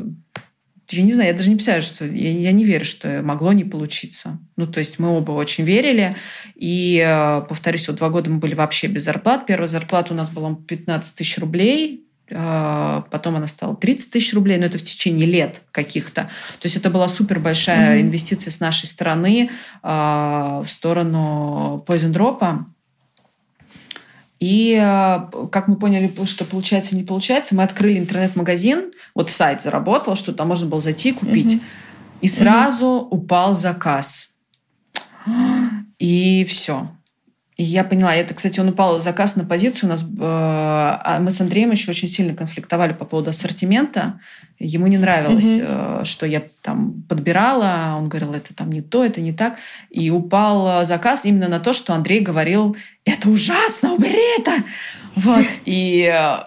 [0.88, 3.64] я не знаю, я даже не представляю, что я, я не верю, что могло не
[3.64, 4.38] получиться.
[4.56, 6.16] Ну, то есть мы оба очень верили.
[6.54, 9.46] И, э, повторюсь, вот два года мы были вообще без зарплат.
[9.46, 12.04] Первая зарплата у нас была 15 тысяч рублей.
[12.28, 16.22] Э, потом она стала 30 тысяч рублей, но это в течение лет каких-то.
[16.22, 18.02] То есть это была супер большая mm-hmm.
[18.02, 19.50] инвестиция с нашей стороны
[19.82, 22.66] э, в сторону Poison Drop.
[24.38, 30.14] И э, как мы поняли, что получается не получается, мы открыли интернет-магазин, вот сайт заработал,
[30.14, 31.64] что там можно было зайти купить, угу.
[32.20, 33.16] и сразу угу.
[33.16, 34.30] упал заказ.
[35.98, 36.88] И все.
[37.56, 39.88] И я поняла, это, кстати, он упал заказ на позицию.
[39.88, 44.20] У нас, э, а мы с Андреем еще очень сильно конфликтовали по поводу ассортимента.
[44.58, 46.04] Ему не нравилось, mm-hmm.
[46.04, 47.94] что я там подбирала.
[47.96, 49.56] Он говорил, это там не то, это не так.
[49.88, 54.52] И упал заказ именно на то, что Андрей говорил, это ужасно, убери это.
[55.14, 55.46] Вот.
[55.64, 56.44] И э,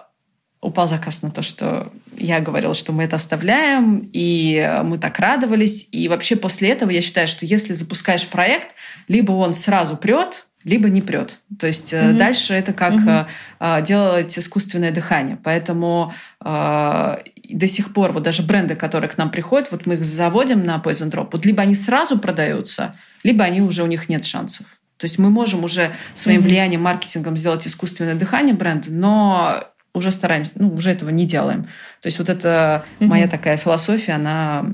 [0.60, 5.88] упал заказ на то, что я говорила, что мы это оставляем, и мы так радовались.
[5.90, 8.76] И вообще после этого я считаю, что если запускаешь проект,
[9.08, 11.38] либо он сразу прет, либо не прет.
[11.58, 12.12] То есть mm-hmm.
[12.12, 13.82] дальше это как mm-hmm.
[13.82, 15.38] делать искусственное дыхание.
[15.42, 16.12] Поэтому
[16.44, 20.64] э, до сих пор вот даже бренды, которые к нам приходят, вот мы их заводим
[20.64, 24.66] на Poison Drop, вот либо они сразу продаются, либо они уже у них нет шансов.
[24.96, 26.44] То есть мы можем уже своим mm-hmm.
[26.44, 31.64] влиянием, маркетингом сделать искусственное дыхание бренда, но уже стараемся, ну, уже этого не делаем.
[32.02, 33.06] То есть вот это mm-hmm.
[33.06, 34.66] моя такая философия, она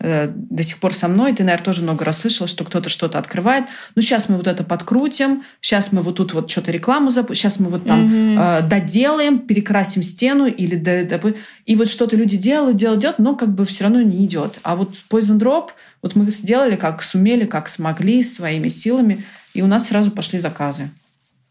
[0.00, 1.32] до сих пор со мной.
[1.32, 3.64] Ты, наверное, тоже много раз слышала, что кто-то что-то открывает.
[3.94, 7.60] Ну, сейчас мы вот это подкрутим, сейчас мы вот тут вот что-то рекламу запустим, сейчас
[7.60, 8.58] мы вот там mm-hmm.
[8.60, 10.76] э, доделаем, перекрасим стену или...
[10.76, 11.34] До,
[11.66, 14.58] и вот что-то люди делают, делают, делают, но как бы все равно не идет.
[14.62, 15.70] А вот Poison Drop,
[16.02, 20.90] вот мы сделали как сумели, как смогли, своими силами, и у нас сразу пошли заказы.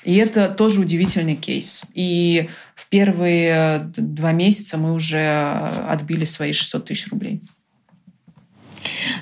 [0.04, 1.84] И это тоже удивительный кейс.
[1.94, 5.20] И в первые два месяца мы уже
[5.88, 7.42] отбили свои 600 тысяч рублей.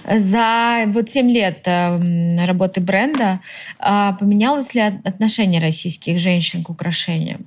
[0.08, 3.40] За вот 7 лет э, работы бренда
[3.80, 7.46] а, поменялось ли отношение российских женщин к украшениям?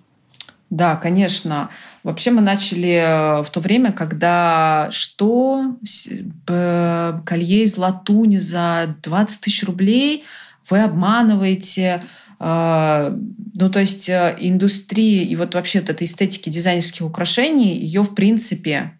[0.70, 1.70] Да, конечно.
[2.02, 5.76] Вообще мы начали э, в то время, когда что?
[6.46, 10.24] Колье из латуни за 20 тысяч рублей
[10.68, 12.02] вы обманываете.
[12.38, 13.16] Э,
[13.54, 18.97] ну, то есть индустрии и вот вообще вот этой эстетики дизайнерских украшений, ее в принципе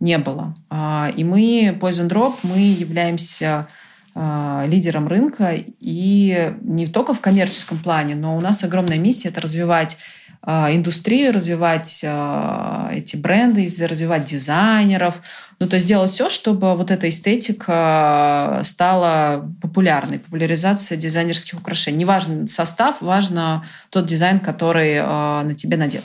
[0.00, 0.54] не было.
[0.70, 3.68] А, и мы, Poison Drop, мы являемся
[4.14, 9.42] а, лидером рынка и не только в коммерческом плане, но у нас огромная миссия– это
[9.42, 9.98] развивать
[10.42, 15.20] а, индустрию, развивать эти бренды, развивать дизайнеров,
[15.58, 21.98] ну, то есть делать все, чтобы вот эта эстетика стала популярной, популяризация дизайнерских украшений.
[21.98, 26.02] Не важен состав, важно тот дизайн, который на тебе надет.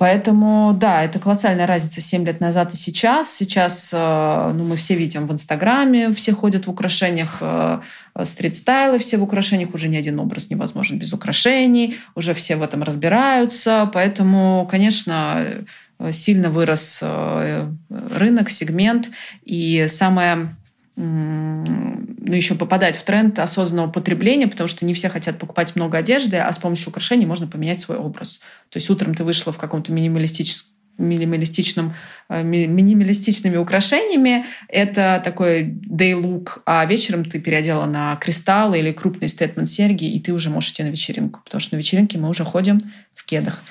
[0.00, 3.34] Поэтому, да, это колоссальная разница 7 лет назад и сейчас.
[3.34, 7.80] Сейчас э, ну, мы все видим в Инстаграме, все ходят в украшениях, э,
[8.22, 12.82] стрит-стайлы все в украшениях, уже ни один образ невозможен без украшений, уже все в этом
[12.82, 13.90] разбираются.
[13.92, 15.66] Поэтому, конечно,
[16.12, 19.10] сильно вырос э, рынок, сегмент.
[19.44, 20.48] И самое
[20.96, 26.36] ну, еще попадать в тренд осознанного потребления, потому что не все хотят покупать много одежды,
[26.36, 28.40] а с помощью украшений можно поменять свой образ.
[28.68, 31.94] То есть утром ты вышла в каком-то минималистическом минималистичным,
[32.28, 34.44] э, минималистичными украшениями.
[34.68, 40.20] Это такой day look, а вечером ты переодела на кристаллы или крупные стейтмент серьги, и
[40.20, 43.62] ты уже можешь идти на вечеринку, потому что на вечеринке мы уже ходим в кедах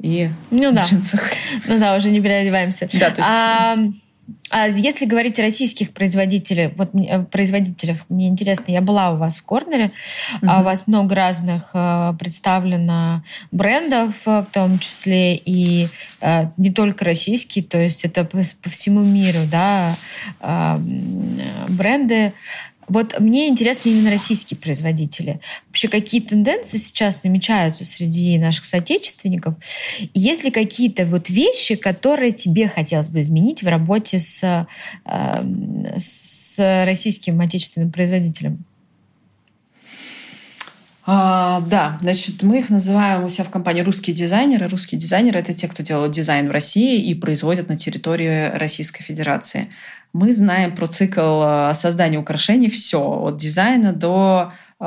[0.00, 0.82] и ну, да.
[0.82, 1.22] джинсах.
[1.66, 2.88] Ну да, уже не переодеваемся.
[2.94, 3.30] Да, то есть...
[3.30, 3.76] А
[4.50, 9.38] А если говорить о российских производителях, вот э, производителях, мне интересно, я была у вас
[9.38, 9.92] в корнере,
[10.36, 10.50] угу.
[10.50, 15.88] а у вас много разных э, представлено брендов, в том числе и
[16.20, 19.96] э, не только российские, то есть это по, всему миру, да,
[20.40, 20.76] э,
[21.68, 22.32] бренды.
[22.92, 25.40] Вот мне интересны именно российские производители.
[25.68, 29.54] Вообще, какие тенденции сейчас намечаются среди наших соотечественников?
[30.12, 34.66] Есть ли какие-то вот вещи, которые тебе хотелось бы изменить в работе с,
[35.06, 35.44] э,
[35.96, 38.62] с российским отечественным производителем?
[41.04, 44.68] А, да, значит, мы их называем у себя в компании русские дизайнеры.
[44.68, 49.70] Русские дизайнеры– это те, кто делают дизайн в России и производят на территории Российской Федерации.
[50.12, 54.84] Мы знаем про цикл э, создания украшений все, от дизайна до э,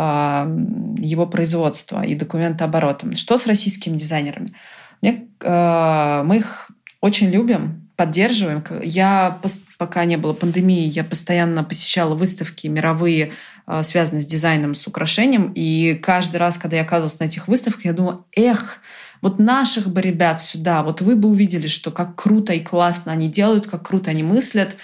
[1.00, 3.16] его производства и документооборота.
[3.16, 4.54] Что с российскими дизайнерами?
[5.02, 6.70] Мне, э, мы их
[7.02, 8.64] очень любим, поддерживаем.
[8.84, 9.40] Я,
[9.78, 13.32] пока не было пандемии, я постоянно посещала выставки мировые,
[13.68, 15.52] э, связанные с дизайном, с украшением.
[15.56, 18.80] И каждый раз, когда я оказывалась на этих выставках, я думала, эх,
[19.22, 23.28] вот наших бы ребят сюда, вот вы бы увидели, что как круто и классно они
[23.28, 24.76] делают, как круто они мыслят.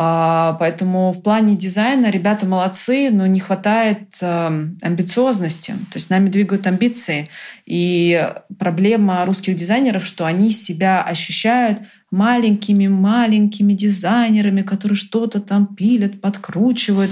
[0.00, 5.72] А, поэтому в плане дизайна ребята молодцы, но не хватает эм, амбициозности.
[5.72, 7.28] То есть нами двигают амбиции.
[7.66, 8.24] И
[8.60, 11.80] проблема русских дизайнеров, что они себя ощущают
[12.12, 17.10] маленькими-маленькими дизайнерами, которые что-то там пилят, подкручивают.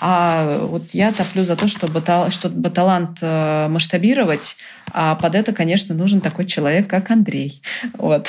[0.00, 4.56] А вот я топлю за то, чтобы, чтобы талант э, масштабировать,
[4.92, 7.62] а под это, конечно, нужен такой человек, как Андрей.
[7.94, 8.28] Вот.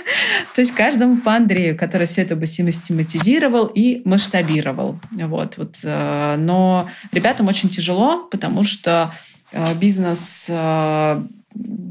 [0.54, 4.98] То есть каждому по Андрею, который все это бы систематизировал и масштабировал.
[5.12, 5.78] Вот, вот.
[5.82, 9.12] Э, но ребятам очень тяжело, потому что
[9.52, 10.50] э, бизнес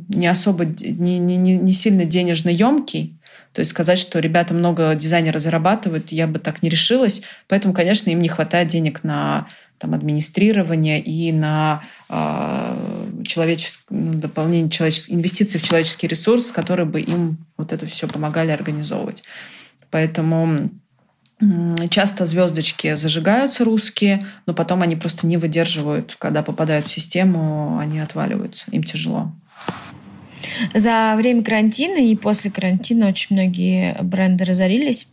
[0.09, 3.16] не особо, не, не, не сильно денежно емкий,
[3.57, 7.23] то есть сказать, что ребята много дизайнеры зарабатывают, я бы так не решилась.
[7.47, 9.47] Поэтому, конечно, им не хватает денег на
[9.79, 17.01] там, администрирование и на э, человеческое, ну, дополнение человеческих инвестиций в человеческий ресурс, которые бы
[17.01, 19.23] им вот это все помогали организовывать.
[19.89, 20.69] Поэтому
[21.89, 27.99] часто звездочки зажигаются русские, но потом они просто не выдерживают, когда попадают в систему, они
[28.01, 29.31] отваливаются, им тяжело.
[30.73, 35.07] За время карантина и после карантина очень многие бренды разорились.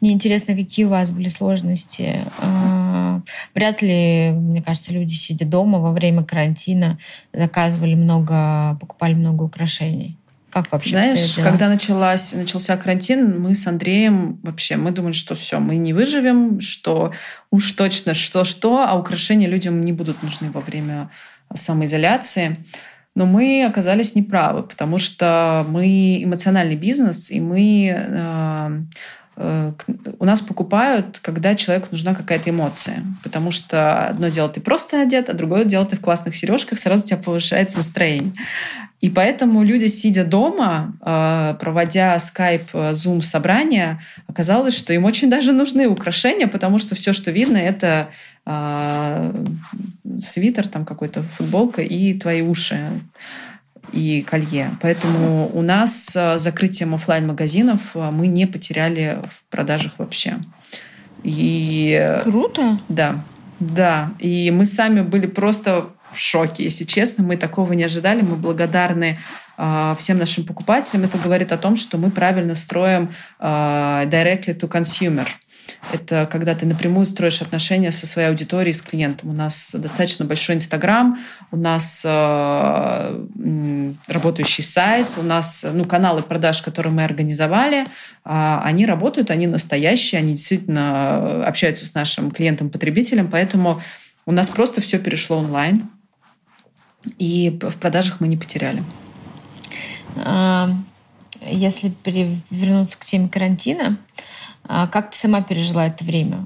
[0.00, 2.16] Мне интересно, какие у вас были сложности.
[2.40, 3.20] А,
[3.54, 6.98] вряд ли, мне кажется, люди, сидя дома во время карантина,
[7.32, 10.16] заказывали много, покупали много украшений.
[10.50, 15.60] Как вообще Знаешь, когда началась, начался карантин, мы с Андреем вообще, мы думали, что все,
[15.60, 17.12] мы не выживем, что
[17.50, 21.10] уж точно что-что, а украшения людям не будут нужны во время
[21.54, 22.64] самоизоляции.
[23.18, 28.82] Но мы оказались неправы, потому что мы эмоциональный бизнес, и мы э,
[29.36, 29.72] э,
[30.20, 33.02] у нас покупают, когда человеку нужна какая-то эмоция.
[33.24, 37.02] Потому что одно дело ты просто одет, а другое дело ты в классных сережках, сразу
[37.02, 38.34] у тебя повышается настроение.
[39.00, 45.52] И поэтому люди, сидя дома, э, проводя скайп, зум собрания, оказалось, что им очень даже
[45.52, 48.08] нужны украшения, потому что все, что видно, это
[48.44, 49.32] э,
[50.22, 52.88] свитер, там какой-то футболка и твои уши
[53.92, 54.70] и колье.
[54.82, 60.38] Поэтому у нас с закрытием офлайн магазинов мы не потеряли в продажах вообще.
[61.24, 62.20] И...
[62.24, 62.78] Круто.
[62.88, 63.24] Да,
[63.60, 64.12] да.
[64.18, 67.24] И мы сами были просто в шоке, если честно.
[67.24, 68.22] Мы такого не ожидали.
[68.22, 69.18] Мы благодарны
[69.56, 71.04] э, всем нашим покупателям.
[71.04, 75.26] Это говорит о том, что мы правильно строим э, directly to consumer.
[75.92, 79.30] Это когда ты напрямую строишь отношения со своей аудиторией, с клиентом.
[79.30, 81.18] У нас достаточно большой Инстаграм,
[81.50, 83.24] у нас э,
[84.08, 87.84] работающий сайт, у нас ну, каналы продаж, которые мы организовали, э,
[88.24, 93.80] они работают, они настоящие, они действительно общаются с нашим клиентом-потребителем, поэтому
[94.26, 95.88] у нас просто все перешло онлайн,
[97.18, 98.82] и в продажах мы не потеряли.
[100.16, 100.70] А,
[101.40, 101.92] если
[102.50, 103.98] вернуться к теме карантина,
[104.64, 106.44] а как ты сама пережила это время?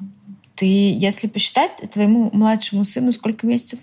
[0.55, 3.81] Ты, если посчитать, твоему младшему сыну сколько месяцев?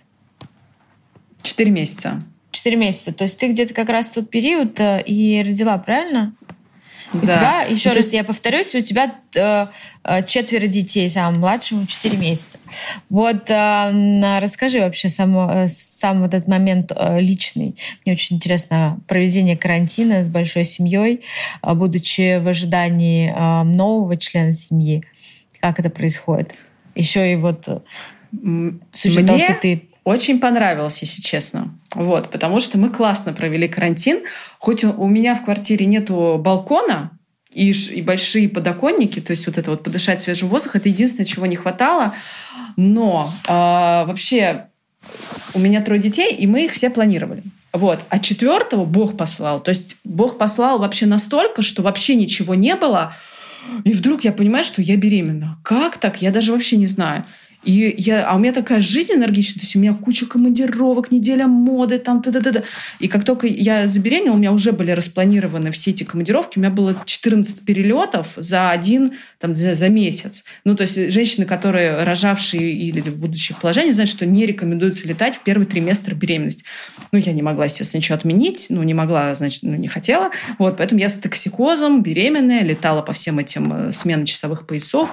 [1.42, 2.24] Четыре месяца.
[2.52, 3.14] Четыре месяца.
[3.14, 6.34] То есть ты где-то как раз тот период э, и родила, правильно?
[7.14, 7.34] У да.
[7.34, 9.68] тебя, еще ну, раз я повторюсь, у тебя э,
[10.04, 12.60] э, четверо детей, самому младшему 4 месяца.
[13.10, 17.76] Вот э, расскажи вообще сам, э, сам вот этот момент э, личный.
[18.06, 21.22] Мне очень интересно проведение карантина с большой семьей,
[21.64, 25.04] э, будучи в ожидании э, нового члена семьи.
[25.60, 26.54] Как это происходит?
[26.94, 27.80] Еще и вот э,
[28.92, 29.28] с учетом Мне...
[29.28, 31.80] того, что ты очень понравилось, если честно.
[31.94, 34.22] Вот, потому что мы классно провели карантин.
[34.58, 37.12] Хоть у меня в квартире нету балкона,
[37.54, 41.46] и, и большие подоконники, то есть вот это вот подышать свежим воздухом, это единственное, чего
[41.46, 42.14] не хватало.
[42.76, 44.68] Но э, вообще
[45.54, 47.44] у меня трое детей, и мы их все планировали.
[47.74, 48.00] Вот.
[48.10, 49.60] А четвертого Бог послал.
[49.60, 53.16] То есть Бог послал вообще настолько, что вообще ничего не было.
[53.84, 55.60] И вдруг я понимаю, что я беременна.
[55.64, 56.22] Как так?
[56.22, 57.26] Я даже вообще не знаю.
[57.64, 61.48] И я, а у меня такая жизнь энергичная, то есть у меня куча командировок, неделя
[61.48, 62.64] моды, там, т -т -т.
[63.00, 66.72] И как только я забеременела, у меня уже были распланированы все эти командировки, у меня
[66.72, 70.44] было 14 перелетов за один, там, за, месяц.
[70.66, 75.36] Ну, то есть женщины, которые рожавшие или в будущих положениях, знают, что не рекомендуется летать
[75.36, 76.66] в первый триместр беременности.
[77.12, 80.32] Ну, я не могла, естественно, ничего отменить, ну, не могла, значит, ну, не хотела.
[80.58, 85.10] Вот, поэтому я с токсикозом, беременная, летала по всем этим э, сменам часовых поясов.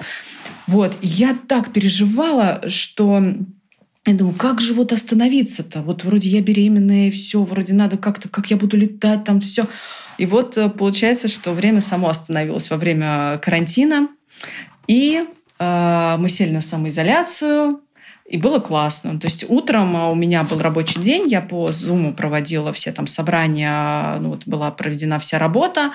[0.67, 3.23] Вот, я так переживала, что
[4.05, 5.81] я думаю, как же вот остановиться-то?
[5.81, 9.65] Вот вроде я беременная, и все, вроде надо как-то, как я буду летать, там все.
[10.17, 14.09] И вот э, получается, что время само остановилось во время карантина.
[14.87, 15.25] И
[15.59, 17.81] э, мы сели на самоизоляцию,
[18.27, 19.17] и было классно.
[19.19, 23.07] То есть утром а, у меня был рабочий день, я по Zoom проводила все там
[23.07, 25.93] собрания, ну вот была проведена вся работа,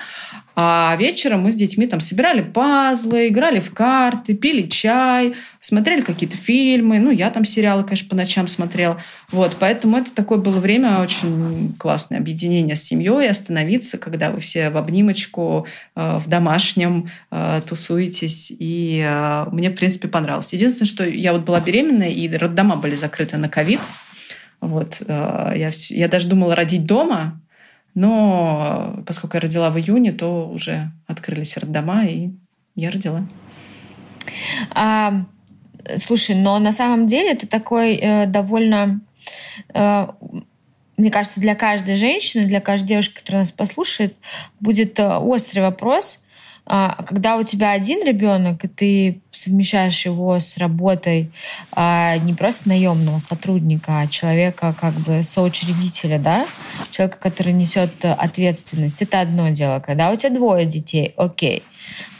[0.55, 6.37] а вечером мы с детьми там собирали пазлы, играли в карты, пили чай, смотрели какие-то
[6.37, 6.99] фильмы.
[6.99, 9.01] Ну, я там сериалы, конечно, по ночам смотрела.
[9.31, 14.69] Вот, поэтому это такое было время очень классное объединение с семьей, остановиться, когда вы все
[14.69, 18.51] в обнимочку, э, в домашнем э, тусуетесь.
[18.51, 20.53] И э, мне, в принципе, понравилось.
[20.53, 23.79] Единственное, что я вот была беременная, и роддома были закрыты на ковид.
[24.61, 27.42] Вот, я, я даже думала родить дома,
[27.95, 32.31] но поскольку я родила в июне, то уже открылись роддома, и
[32.75, 33.25] я родила.
[34.71, 35.25] А,
[35.97, 39.01] слушай, но на самом деле это такой э, довольно...
[39.73, 40.07] Э,
[40.95, 44.15] мне кажется, для каждой женщины, для каждой девушки, которая нас послушает,
[44.59, 46.22] будет э, острый вопрос,
[46.65, 51.29] а, когда у тебя один ребенок, и ты совмещаешь его с работой
[51.73, 56.45] а, не просто наемного сотрудника, а человека как бы соучредителя, да,
[56.89, 59.81] человека, который несет ответственность, это одно дело.
[59.81, 61.63] Когда у тебя двое детей, окей,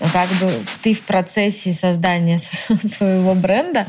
[0.02, 2.38] но как бы ты в процессе создания
[2.84, 3.88] своего бренда,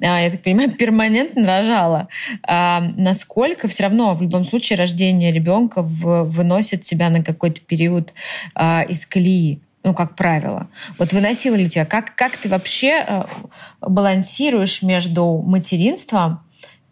[0.00, 2.08] а, я так понимаю, перманентно рожала.
[2.46, 8.14] Насколько все равно в любом случае рождение ребенка выносит себя на какой-то период
[8.56, 10.68] из колеи ну, как правило.
[10.98, 11.86] Вот выносила ли тебя?
[11.86, 13.22] Как, как ты вообще э,
[13.80, 16.40] балансируешь между материнством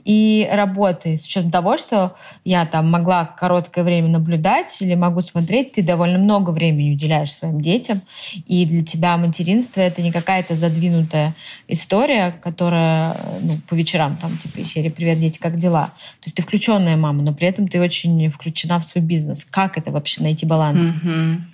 [0.04, 2.14] и работой, с учетом того, что
[2.44, 7.60] я там могла короткое время наблюдать или могу смотреть, ты довольно много времени уделяешь своим
[7.60, 8.00] детям,
[8.46, 11.34] и для тебя материнство это не какая-то задвинутая
[11.66, 15.86] история, которая ну, по вечерам там типа из серии «Привет, дети, как дела?».
[16.20, 19.44] То есть ты включенная мама, но при этом ты очень включена в свой бизнес.
[19.44, 20.90] Как это вообще найти баланс?
[20.90, 21.53] Mm-hmm.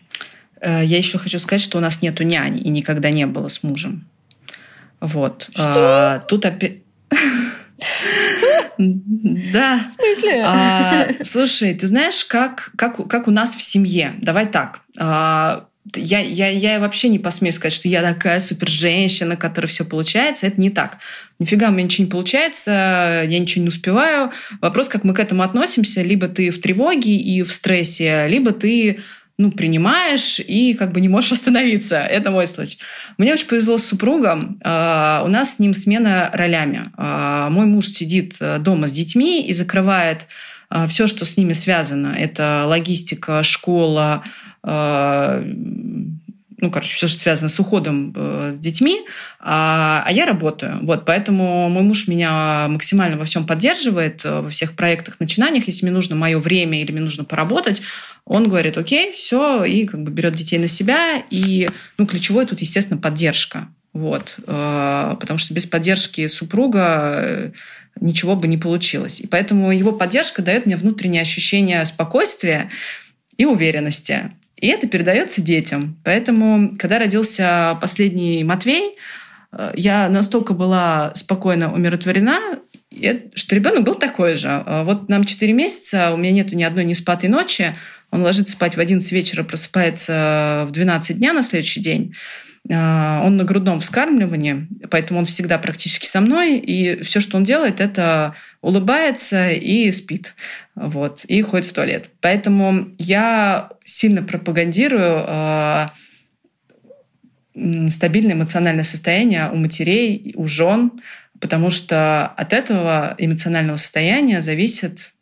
[0.60, 3.62] Э, я еще хочу сказать, что у нас нету няни и никогда не было с
[3.62, 4.06] мужем.
[5.00, 5.48] Вот.
[5.50, 6.14] Что?
[6.14, 6.78] А, тут опять...
[8.78, 9.84] Да.
[9.88, 10.42] В смысле?
[10.44, 14.14] А, слушай, ты знаешь, как, как, как у нас в семье?
[14.18, 14.80] Давай так.
[14.98, 19.84] А, я, я, я вообще не посмею сказать, что я такая супер женщина, которая все
[19.84, 20.46] получается.
[20.46, 20.98] Это не так.
[21.38, 24.30] Нифига у меня ничего не получается, я ничего не успеваю.
[24.60, 26.02] Вопрос, как мы к этому относимся.
[26.02, 29.00] Либо ты в тревоге и в стрессе, либо ты
[29.40, 31.96] ну, принимаешь и как бы не можешь остановиться.
[31.96, 32.78] Это мой случай.
[33.16, 34.60] Мне очень повезло с супругом.
[34.62, 36.90] А, у нас с ним смена ролями.
[36.96, 40.26] А, мой муж сидит э, дома с детьми и закрывает
[40.68, 42.14] а, все, что с ними связано.
[42.18, 44.22] Это логистика, школа,
[46.60, 49.02] ну, короче, все, что связано с уходом э, с детьми,
[49.38, 50.78] а, а я работаю.
[50.82, 55.66] Вот, поэтому мой муж меня максимально во всем поддерживает, э, во всех проектах, начинаниях.
[55.66, 57.82] Если мне нужно мое время или мне нужно поработать,
[58.24, 61.22] он говорит, окей, все, и как бы берет детей на себя.
[61.30, 63.68] И, ну, ключевое тут, естественно, поддержка.
[63.92, 67.50] Вот, э, потому что без поддержки супруга э,
[68.00, 69.20] ничего бы не получилось.
[69.20, 72.70] И поэтому его поддержка дает мне внутреннее ощущение спокойствия
[73.36, 74.32] и уверенности.
[74.60, 75.98] И это передается детям.
[76.04, 78.94] Поэтому, когда родился последний Матвей,
[79.52, 82.58] э, я настолько была спокойно умиротворена,
[83.34, 84.48] что ребенок был такой же.
[84.48, 87.74] А вот нам 4 месяца, у меня нету ни одной неспатой ночи.
[88.10, 92.14] Он ложится спать в 11 вечера, просыпается в 12 дня на следующий день.
[92.70, 97.44] А, он на грудном вскармливании, поэтому он всегда практически со мной, и все, что он
[97.44, 100.34] делает, это улыбается и спит,
[100.74, 102.10] вот, и ходит в туалет.
[102.20, 105.86] Поэтому я сильно пропагандирую э,
[107.88, 110.92] стабильное эмоциональное состояние у матерей, у жен,
[111.40, 115.14] потому что от этого эмоционального состояния зависит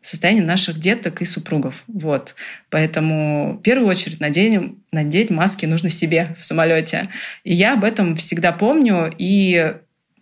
[0.00, 1.82] состояние наших деток и супругов.
[1.86, 2.34] Вот.
[2.70, 7.08] Поэтому в первую очередь наденем, надеть маски нужно себе в самолете.
[7.44, 9.74] И я об этом всегда помню и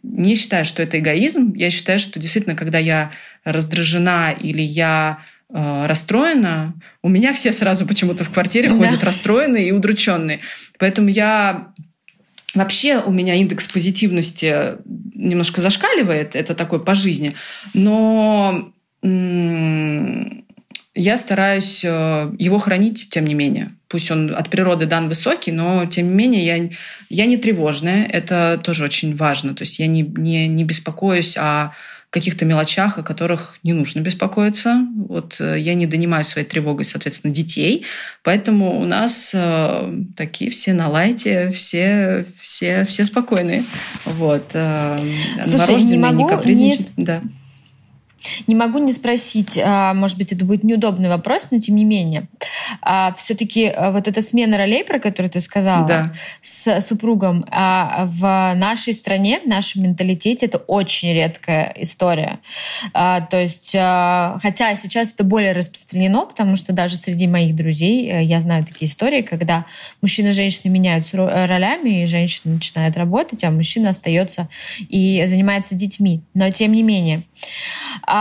[0.02, 1.52] не считаю, что это эгоизм.
[1.54, 3.10] Я считаю, что действительно, когда я
[3.44, 8.76] раздражена или я э, расстроена, у меня все сразу почему-то в квартире да.
[8.76, 10.40] ходят расстроенные и удрученные.
[10.78, 11.72] Поэтому я
[12.56, 14.76] Вообще у меня индекс позитивности
[15.14, 17.34] немножко зашкаливает, это такой по жизни,
[17.74, 18.72] но
[20.96, 23.72] я стараюсь э, его хранить, тем не менее.
[23.88, 26.70] Пусть он от природы дан высокий, но тем не менее я,
[27.10, 28.06] я не тревожная.
[28.06, 29.54] Это тоже очень важно.
[29.54, 31.72] То есть я не, не, не беспокоюсь о
[32.10, 34.86] каких-то мелочах, о которых не нужно беспокоиться.
[35.08, 37.84] Вот э, я не донимаю своей тревогой, соответственно, детей.
[38.22, 43.64] Поэтому у нас э, такие все на лайте, все, все, все спокойные.
[44.06, 44.52] Вот.
[44.54, 44.98] Э,
[45.42, 46.78] Слушай, не могу не.
[46.96, 47.20] Да.
[48.46, 52.28] Не могу не спросить, а, может быть, это будет неудобный вопрос, но тем не менее.
[52.82, 56.12] А, Все-таки а, вот эта смена ролей, про которую ты сказала, да.
[56.42, 62.38] с супругом, в нашей стране, в нашем менталитете это очень редкая история.
[62.92, 68.40] То есть, хотя сейчас это более распространено, потому что даже среди моих друзей э, я
[68.40, 69.64] знаю такие истории, когда
[70.02, 74.48] мужчина и женщина меняются ролями, и женщина начинает работать, а мужчина остается
[74.78, 76.22] и занимается детьми.
[76.34, 77.22] Но тем не менее.
[78.02, 78.15] А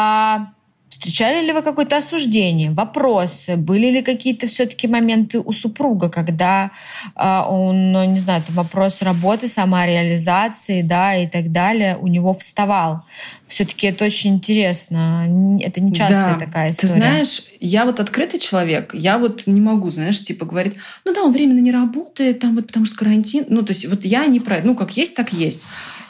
[0.96, 3.58] встречали ли вы какое-то осуждение, вопросы?
[3.58, 6.72] Были ли какие-то все-таки моменты у супруга, когда
[7.16, 12.34] а, он, ну, не знаю, там вопрос работы, самореализации, да, и так далее, у него
[12.34, 13.04] вставал?
[13.46, 15.28] Все-таки это очень интересно.
[15.62, 16.46] Это не частая да.
[16.46, 16.94] такая история.
[16.94, 21.24] Ты знаешь, я вот открытый человек, я вот не могу, знаешь, типа говорить, ну да,
[21.24, 23.46] он временно не работает, там вот потому что карантин.
[23.50, 24.62] Ну, то есть вот я не про...
[24.64, 25.64] Ну, как есть, так есть.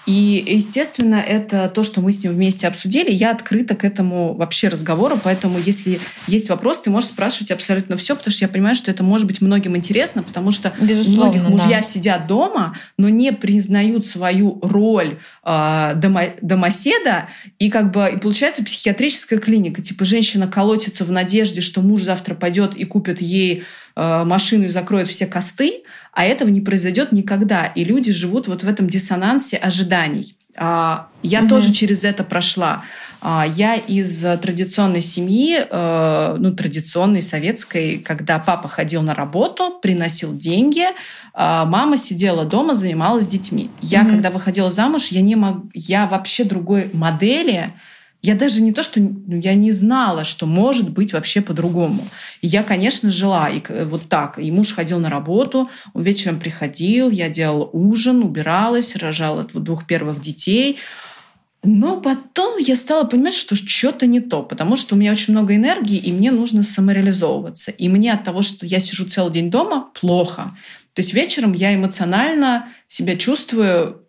[0.06, 3.12] И, естественно, это то, что мы с ним вместе обсудили.
[3.12, 8.16] Я открыта к этому вообще разговору, поэтому если есть вопрос, ты можешь спрашивать абсолютно все,
[8.16, 11.78] потому что я понимаю, что это может быть многим интересно, потому что Безусловно, многих мужья
[11.78, 11.84] да.
[11.84, 17.28] сидят дома, но не признают свою роль э, домо, домоседа,
[17.58, 19.82] и как бы и получается психиатрическая клиника.
[19.82, 23.64] Типа женщина колотится в надежде, что муж завтра пойдет и купит ей
[23.96, 27.66] машину и закроет все косты, а этого не произойдет никогда.
[27.66, 30.36] И люди живут вот в этом диссонансе ожиданий.
[30.58, 31.50] А, я угу.
[31.50, 32.82] тоже через это прошла.
[33.22, 40.36] А, я из традиционной семьи, э, ну, традиционной советской, когда папа ходил на работу, приносил
[40.36, 40.86] деньги,
[41.34, 43.70] а мама сидела дома, занималась детьми.
[43.82, 47.74] Я, mm когда выходила замуж, я не мог, я вообще другой модели
[48.26, 52.04] я даже не то, что ну, я не знала, что может быть вообще по-другому.
[52.42, 54.40] И я, конечно, жила и вот так.
[54.40, 60.22] И муж ходил на работу, он вечером приходил, я делала ужин, убиралась, рожала двух первых
[60.22, 60.80] детей.
[61.62, 65.56] Но потом я стала понимать, что что-то не то, потому что у меня очень много
[65.56, 67.72] энергии, и мне нужно самореализовываться.
[67.72, 70.52] И мне от того, что я сижу целый день дома, плохо.
[70.94, 74.05] То есть вечером я эмоционально себя чувствую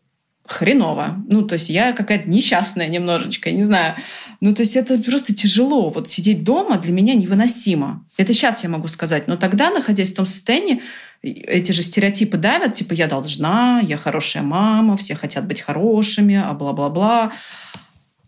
[0.47, 1.16] хреново.
[1.28, 3.94] Ну, то есть я какая-то несчастная немножечко, не знаю.
[4.40, 5.88] Ну, то есть это просто тяжело.
[5.88, 8.05] Вот сидеть дома для меня невыносимо.
[8.16, 9.28] Это сейчас я могу сказать.
[9.28, 10.82] Но тогда, находясь в том состоянии,
[11.22, 16.53] эти же стереотипы давят, типа я должна, я хорошая мама, все хотят быть хорошими, а
[16.53, 17.32] бла-бла-бла.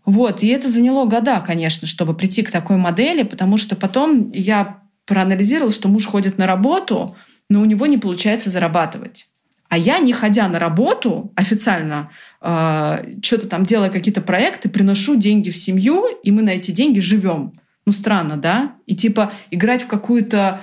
[0.05, 4.79] Вот, и это заняло года, конечно, чтобы прийти к такой модели, потому что потом я
[5.05, 7.15] проанализировала, что муж ходит на работу,
[7.47, 9.27] но у него не получается зарабатывать.
[9.69, 12.09] А я, не ходя на работу официально,
[12.41, 16.99] э, что-то там делая какие-то проекты, приношу деньги в семью, и мы на эти деньги
[16.99, 17.53] живем.
[17.85, 18.73] Ну, странно, да?
[18.87, 20.61] И типа играть в какую-то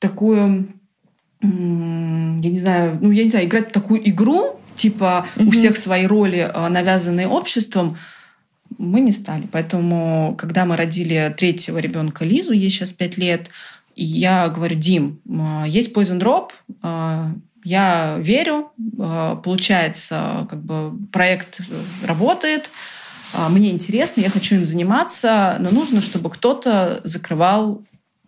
[0.00, 0.68] такую,
[1.42, 5.46] я не знаю, ну, я не знаю, играть в такую игру, типа mm-hmm.
[5.46, 7.96] у всех свои роли, э, навязанные обществом,
[8.78, 9.46] мы не стали.
[9.52, 13.48] Поэтому, когда мы родили третьего ребенка Лизу, ей сейчас пять лет,
[13.94, 16.50] я говорю, Дим, э, есть Poison Drop,
[17.64, 21.60] я верю, э, получается, как бы проект
[22.04, 22.70] работает,
[23.34, 27.82] э, мне интересно, я хочу им заниматься, но нужно, чтобы кто-то закрывал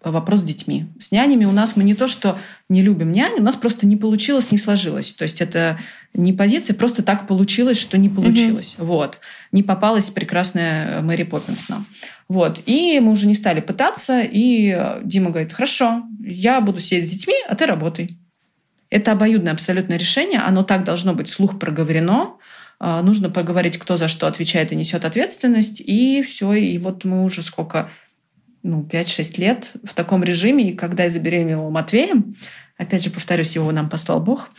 [0.04, 0.86] вопрос с детьми.
[0.98, 2.36] С нянями у нас мы не то, что
[2.68, 5.14] не любим нянь, у нас просто не получилось, не сложилось.
[5.14, 5.78] То есть это
[6.14, 8.74] не позиция, просто так получилось, что не получилось.
[8.78, 8.86] Угу.
[8.86, 9.18] Вот.
[9.52, 11.86] Не попалась прекрасная Мэри Поппинс нам.
[12.28, 12.60] Вот.
[12.66, 17.34] И мы уже не стали пытаться, и Дима говорит, хорошо, я буду сидеть с детьми,
[17.48, 18.18] а ты работай.
[18.92, 22.34] Это обоюдное абсолютное решение, оно так должно быть слух проговорено,
[22.78, 27.24] а, нужно поговорить, кто за что отвечает и несет ответственность, и все, и вот мы
[27.24, 27.88] уже сколько,
[28.62, 32.36] ну, 5-6 лет в таком режиме, и когда я забеременела Матвеем,
[32.76, 34.50] опять же, повторюсь, его нам послал Бог,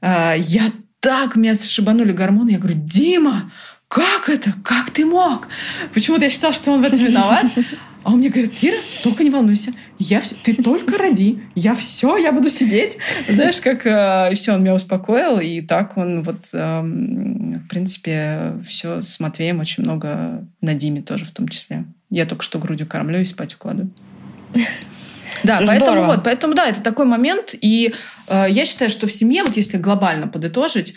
[0.00, 3.50] а, я так, меня шибанули гормоны, я говорю, Дима,
[3.88, 4.52] как это?
[4.62, 5.48] Как ты мог?
[5.92, 7.46] Почему-то я считала, что он в этом виноват.
[8.06, 12.16] А он мне говорит, Ира, только не волнуйся, я все, ты только роди, я все,
[12.16, 12.98] я буду сидеть.
[13.28, 19.02] Знаешь, как э, все, он меня успокоил, и так он вот, э, в принципе, все
[19.02, 21.84] с Матвеем очень много на Диме тоже в том числе.
[22.08, 23.90] Я только что грудью кормлю и спать укладываю.
[25.42, 26.06] Да, Все поэтому здорово.
[26.06, 27.92] вот, поэтому да, это такой момент, и
[28.28, 30.94] э, я считаю, что в семье, вот если глобально подытожить,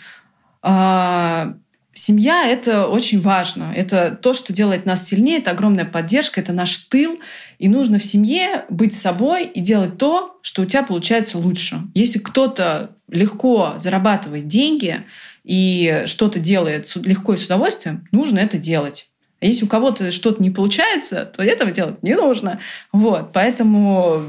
[0.62, 1.54] э,
[2.00, 6.76] семья это очень важно, это то, что делает нас сильнее, это огромная поддержка, это наш
[6.76, 7.20] тыл,
[7.58, 11.82] и нужно в семье быть собой и делать то, что у тебя получается лучше.
[11.94, 15.02] Если кто-то легко зарабатывает деньги
[15.44, 19.08] и что-то делает легко и с удовольствием, нужно это делать.
[19.40, 22.60] А если у кого-то что-то не получается, то этого делать не нужно.
[22.92, 24.22] Вот, поэтому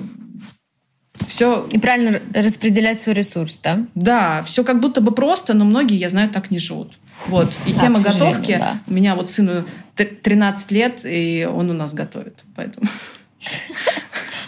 [1.28, 1.67] все...
[1.72, 3.86] И правильно распределять свой ресурс, да?
[3.93, 6.93] Да, все как будто бы просто, но многие, я знаю, так не живут.
[7.28, 7.49] Вот.
[7.65, 8.57] И да, тема готовки.
[8.57, 8.78] Да.
[8.88, 9.65] У меня вот сыну
[9.95, 12.43] 13 лет, и он у нас готовит.
[12.55, 12.88] Поэтому...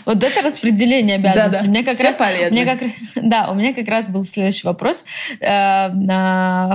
[0.05, 1.67] Вот это распределение обязанностей.
[1.67, 2.53] Да, меня как Все раз, полезно.
[2.53, 5.05] Меня как, да, у меня как раз был следующий вопрос.
[5.39, 5.89] Э,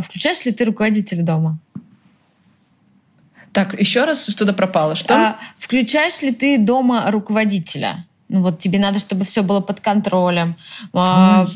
[0.01, 1.59] включаешь ли ты руководителя дома?
[3.53, 4.95] Так, еще раз что-то пропало.
[4.95, 5.15] Что?
[5.15, 8.07] А, включаешь ли ты дома руководителя?
[8.29, 10.57] Ну вот тебе надо, чтобы все было под контролем.
[10.93, 11.47] А...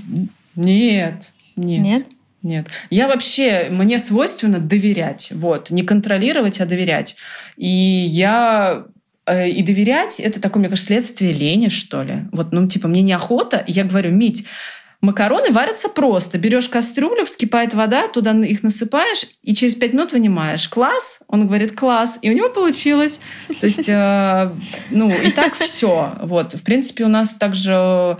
[0.57, 1.80] Нет, нет.
[1.80, 2.07] Нет?
[2.43, 2.66] Нет.
[2.90, 5.32] Я вообще, мне свойственно доверять.
[5.34, 5.70] Вот.
[5.70, 7.16] Не контролировать, а доверять.
[7.57, 8.84] И я
[9.26, 12.24] э, и доверять это такое, мне кажется, следствие лени, что ли.
[12.32, 13.62] Вот, ну, типа, мне неохота.
[13.66, 14.45] Я говорю, Мить,
[15.03, 16.38] Макароны варятся просто.
[16.38, 20.68] Берешь кастрюлю, вскипает вода, туда их насыпаешь, и через пять минут вынимаешь.
[20.68, 21.20] Класс?
[21.26, 22.20] Он говорит, класс.
[22.22, 23.18] И у него получилось.
[23.61, 24.53] То есть, э,
[24.90, 26.12] ну, и так все.
[26.22, 26.55] Вот.
[26.55, 28.16] В принципе, у нас также,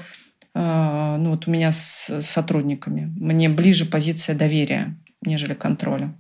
[0.55, 6.15] ну, вот у меня с сотрудниками, мне ближе позиция доверия, нежели контроля.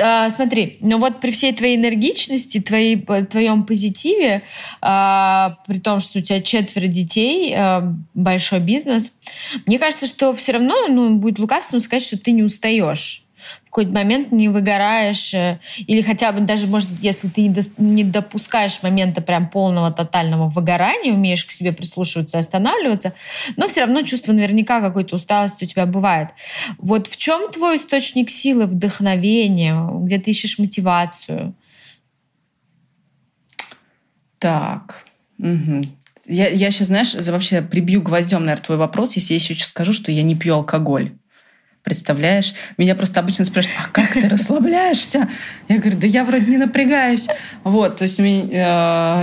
[0.00, 4.42] А, смотри, ну вот при всей твоей энергичности, твоей, твоем позитиве,
[4.80, 9.18] а, при том, что у тебя четверо детей, а, большой бизнес,
[9.66, 13.23] мне кажется, что все равно ну, будет лукавством сказать, что ты не устаешь
[13.74, 19.20] какой-то момент не выгораешь, э, или хотя бы даже, может, если ты не допускаешь момента
[19.20, 23.14] прям полного тотального выгорания, умеешь к себе прислушиваться и останавливаться,
[23.56, 26.28] но все равно чувство наверняка какой-то усталости у тебя бывает.
[26.78, 31.52] Вот в чем твой источник силы, вдохновения, где ты ищешь мотивацию?
[34.38, 35.04] Так,
[35.38, 35.82] угу.
[36.26, 40.12] Я, я сейчас, знаешь, вообще прибью гвоздем, наверное, твой вопрос, если я еще скажу, что
[40.12, 41.12] я не пью алкоголь.
[41.84, 42.54] Представляешь?
[42.78, 45.28] Меня просто обычно спрашивают, а как ты расслабляешься?
[45.68, 47.28] Я говорю, да я вроде не напрягаюсь.
[47.62, 48.22] Вот, то есть э,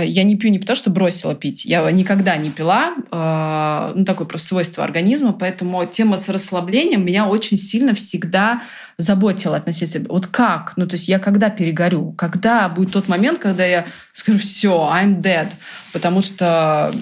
[0.06, 1.64] я не пью не потому, что бросила пить.
[1.64, 2.94] Я никогда не пила.
[3.10, 5.32] Э, ну, такое просто свойство организма.
[5.32, 8.62] Поэтому тема с расслаблением меня очень сильно всегда
[8.96, 10.06] заботила относительно.
[10.08, 10.74] Вот как?
[10.76, 12.12] Ну, то есть я когда перегорю?
[12.12, 15.48] Когда будет тот момент, когда я скажу, все, I'm dead?
[15.92, 16.92] Потому что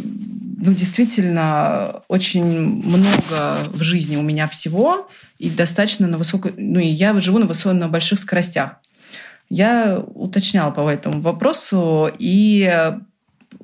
[0.63, 5.09] ну, действительно, очень много в жизни у меня всего,
[5.41, 6.53] и достаточно на высокой...
[6.59, 8.77] Ну, и я живу на, высоких, на больших скоростях.
[9.49, 12.93] Я уточняла по этому вопросу и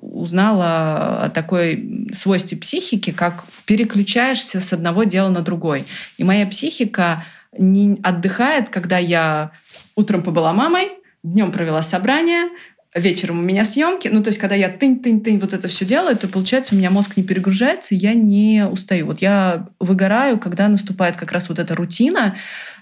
[0.00, 5.84] узнала о такой свойстве психики, как переключаешься с одного дела на другой.
[6.16, 7.24] И моя психика
[7.56, 9.52] не отдыхает, когда я
[9.96, 10.88] утром побыла мамой,
[11.22, 12.48] днем провела собрание,
[12.96, 16.28] вечером у меня съемки, ну, то есть, когда я тынь-тынь-тынь вот это все делаю, то,
[16.28, 19.06] получается, у меня мозг не перегружается, я не устаю.
[19.06, 22.36] Вот я выгораю, когда наступает как раз вот эта рутина,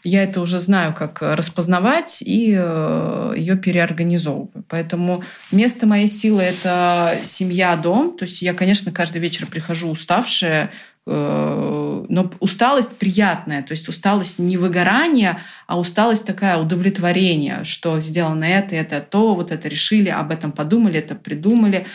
[0.05, 4.65] я это уже знаю, как распознавать и э, ее переорганизовываю.
[4.69, 8.17] Поэтому место моей силы— это семья, дом.
[8.17, 10.71] То есть я, конечно, каждый вечер прихожу уставшая,
[11.07, 18.75] но усталость приятная, то есть усталость не выгорание, а усталость такая удовлетворение, что сделано это,
[18.75, 21.87] это, то, вот это решили, об этом подумали, это придумали.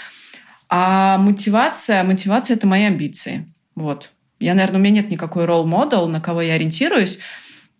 [0.69, 3.47] А мотивация, мотивация— это мои амбиции.
[3.75, 4.11] Вот.
[4.39, 7.19] Я, наверное, у меня нет никакой ролл-модел, на кого я ориентируюсь.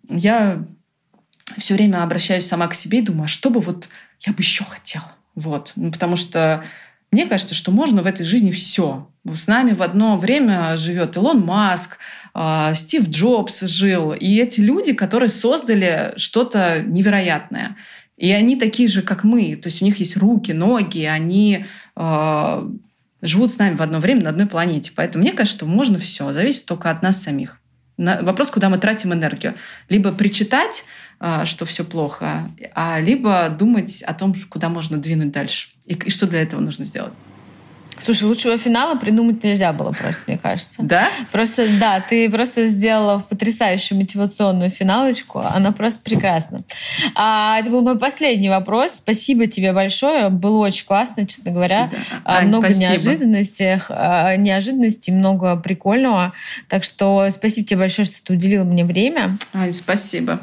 [0.10, 0.66] Я
[1.58, 3.88] все время обращаюсь сама к себе и думаю, а что бы вот
[4.22, 5.12] я бы еще хотела?
[5.36, 5.74] Вот.
[5.76, 6.64] Ну, потому что
[7.12, 9.10] мне кажется, что можно в этой жизни все.
[9.26, 11.97] С нами в одно время живет Илон Маск,
[12.34, 17.76] а, Стив Джобс жил, и эти люди, которые создали что-то невероятное.
[18.18, 19.55] И они такие же, как мы.
[19.55, 22.70] То есть у них есть руки, ноги, они э,
[23.22, 24.91] живут с нами в одно время на одной планете.
[24.93, 26.34] Поэтому мне кажется, что можно все.
[26.34, 27.62] Зависит только от нас самих.
[27.97, 29.55] Вопрос, куда мы тратим энергию.
[29.88, 30.84] Либо причитать,
[31.45, 36.28] что все плохо, а либо думать о том, куда можно двинуть дальше и, и что
[36.28, 37.13] для этого нужно сделать.
[37.99, 40.82] Слушай, лучшего финала придумать нельзя было просто, мне кажется.
[40.82, 41.07] Да?
[41.32, 45.39] Просто, да, ты просто сделала потрясающую мотивационную финалочку.
[45.39, 46.61] Она просто прекрасна.
[47.13, 48.93] А, это был мой последний вопрос.
[48.93, 50.30] Спасибо тебе большое.
[50.30, 51.89] Было очень классно, честно говоря.
[51.91, 51.97] Да.
[52.24, 52.91] Ань, много спасибо.
[52.91, 56.34] неожиданностей, а, неожиданностей, много прикольного.
[56.70, 59.38] Так что спасибо тебе большое, что ты уделила мне время.
[59.53, 60.39] Ань, спасибо.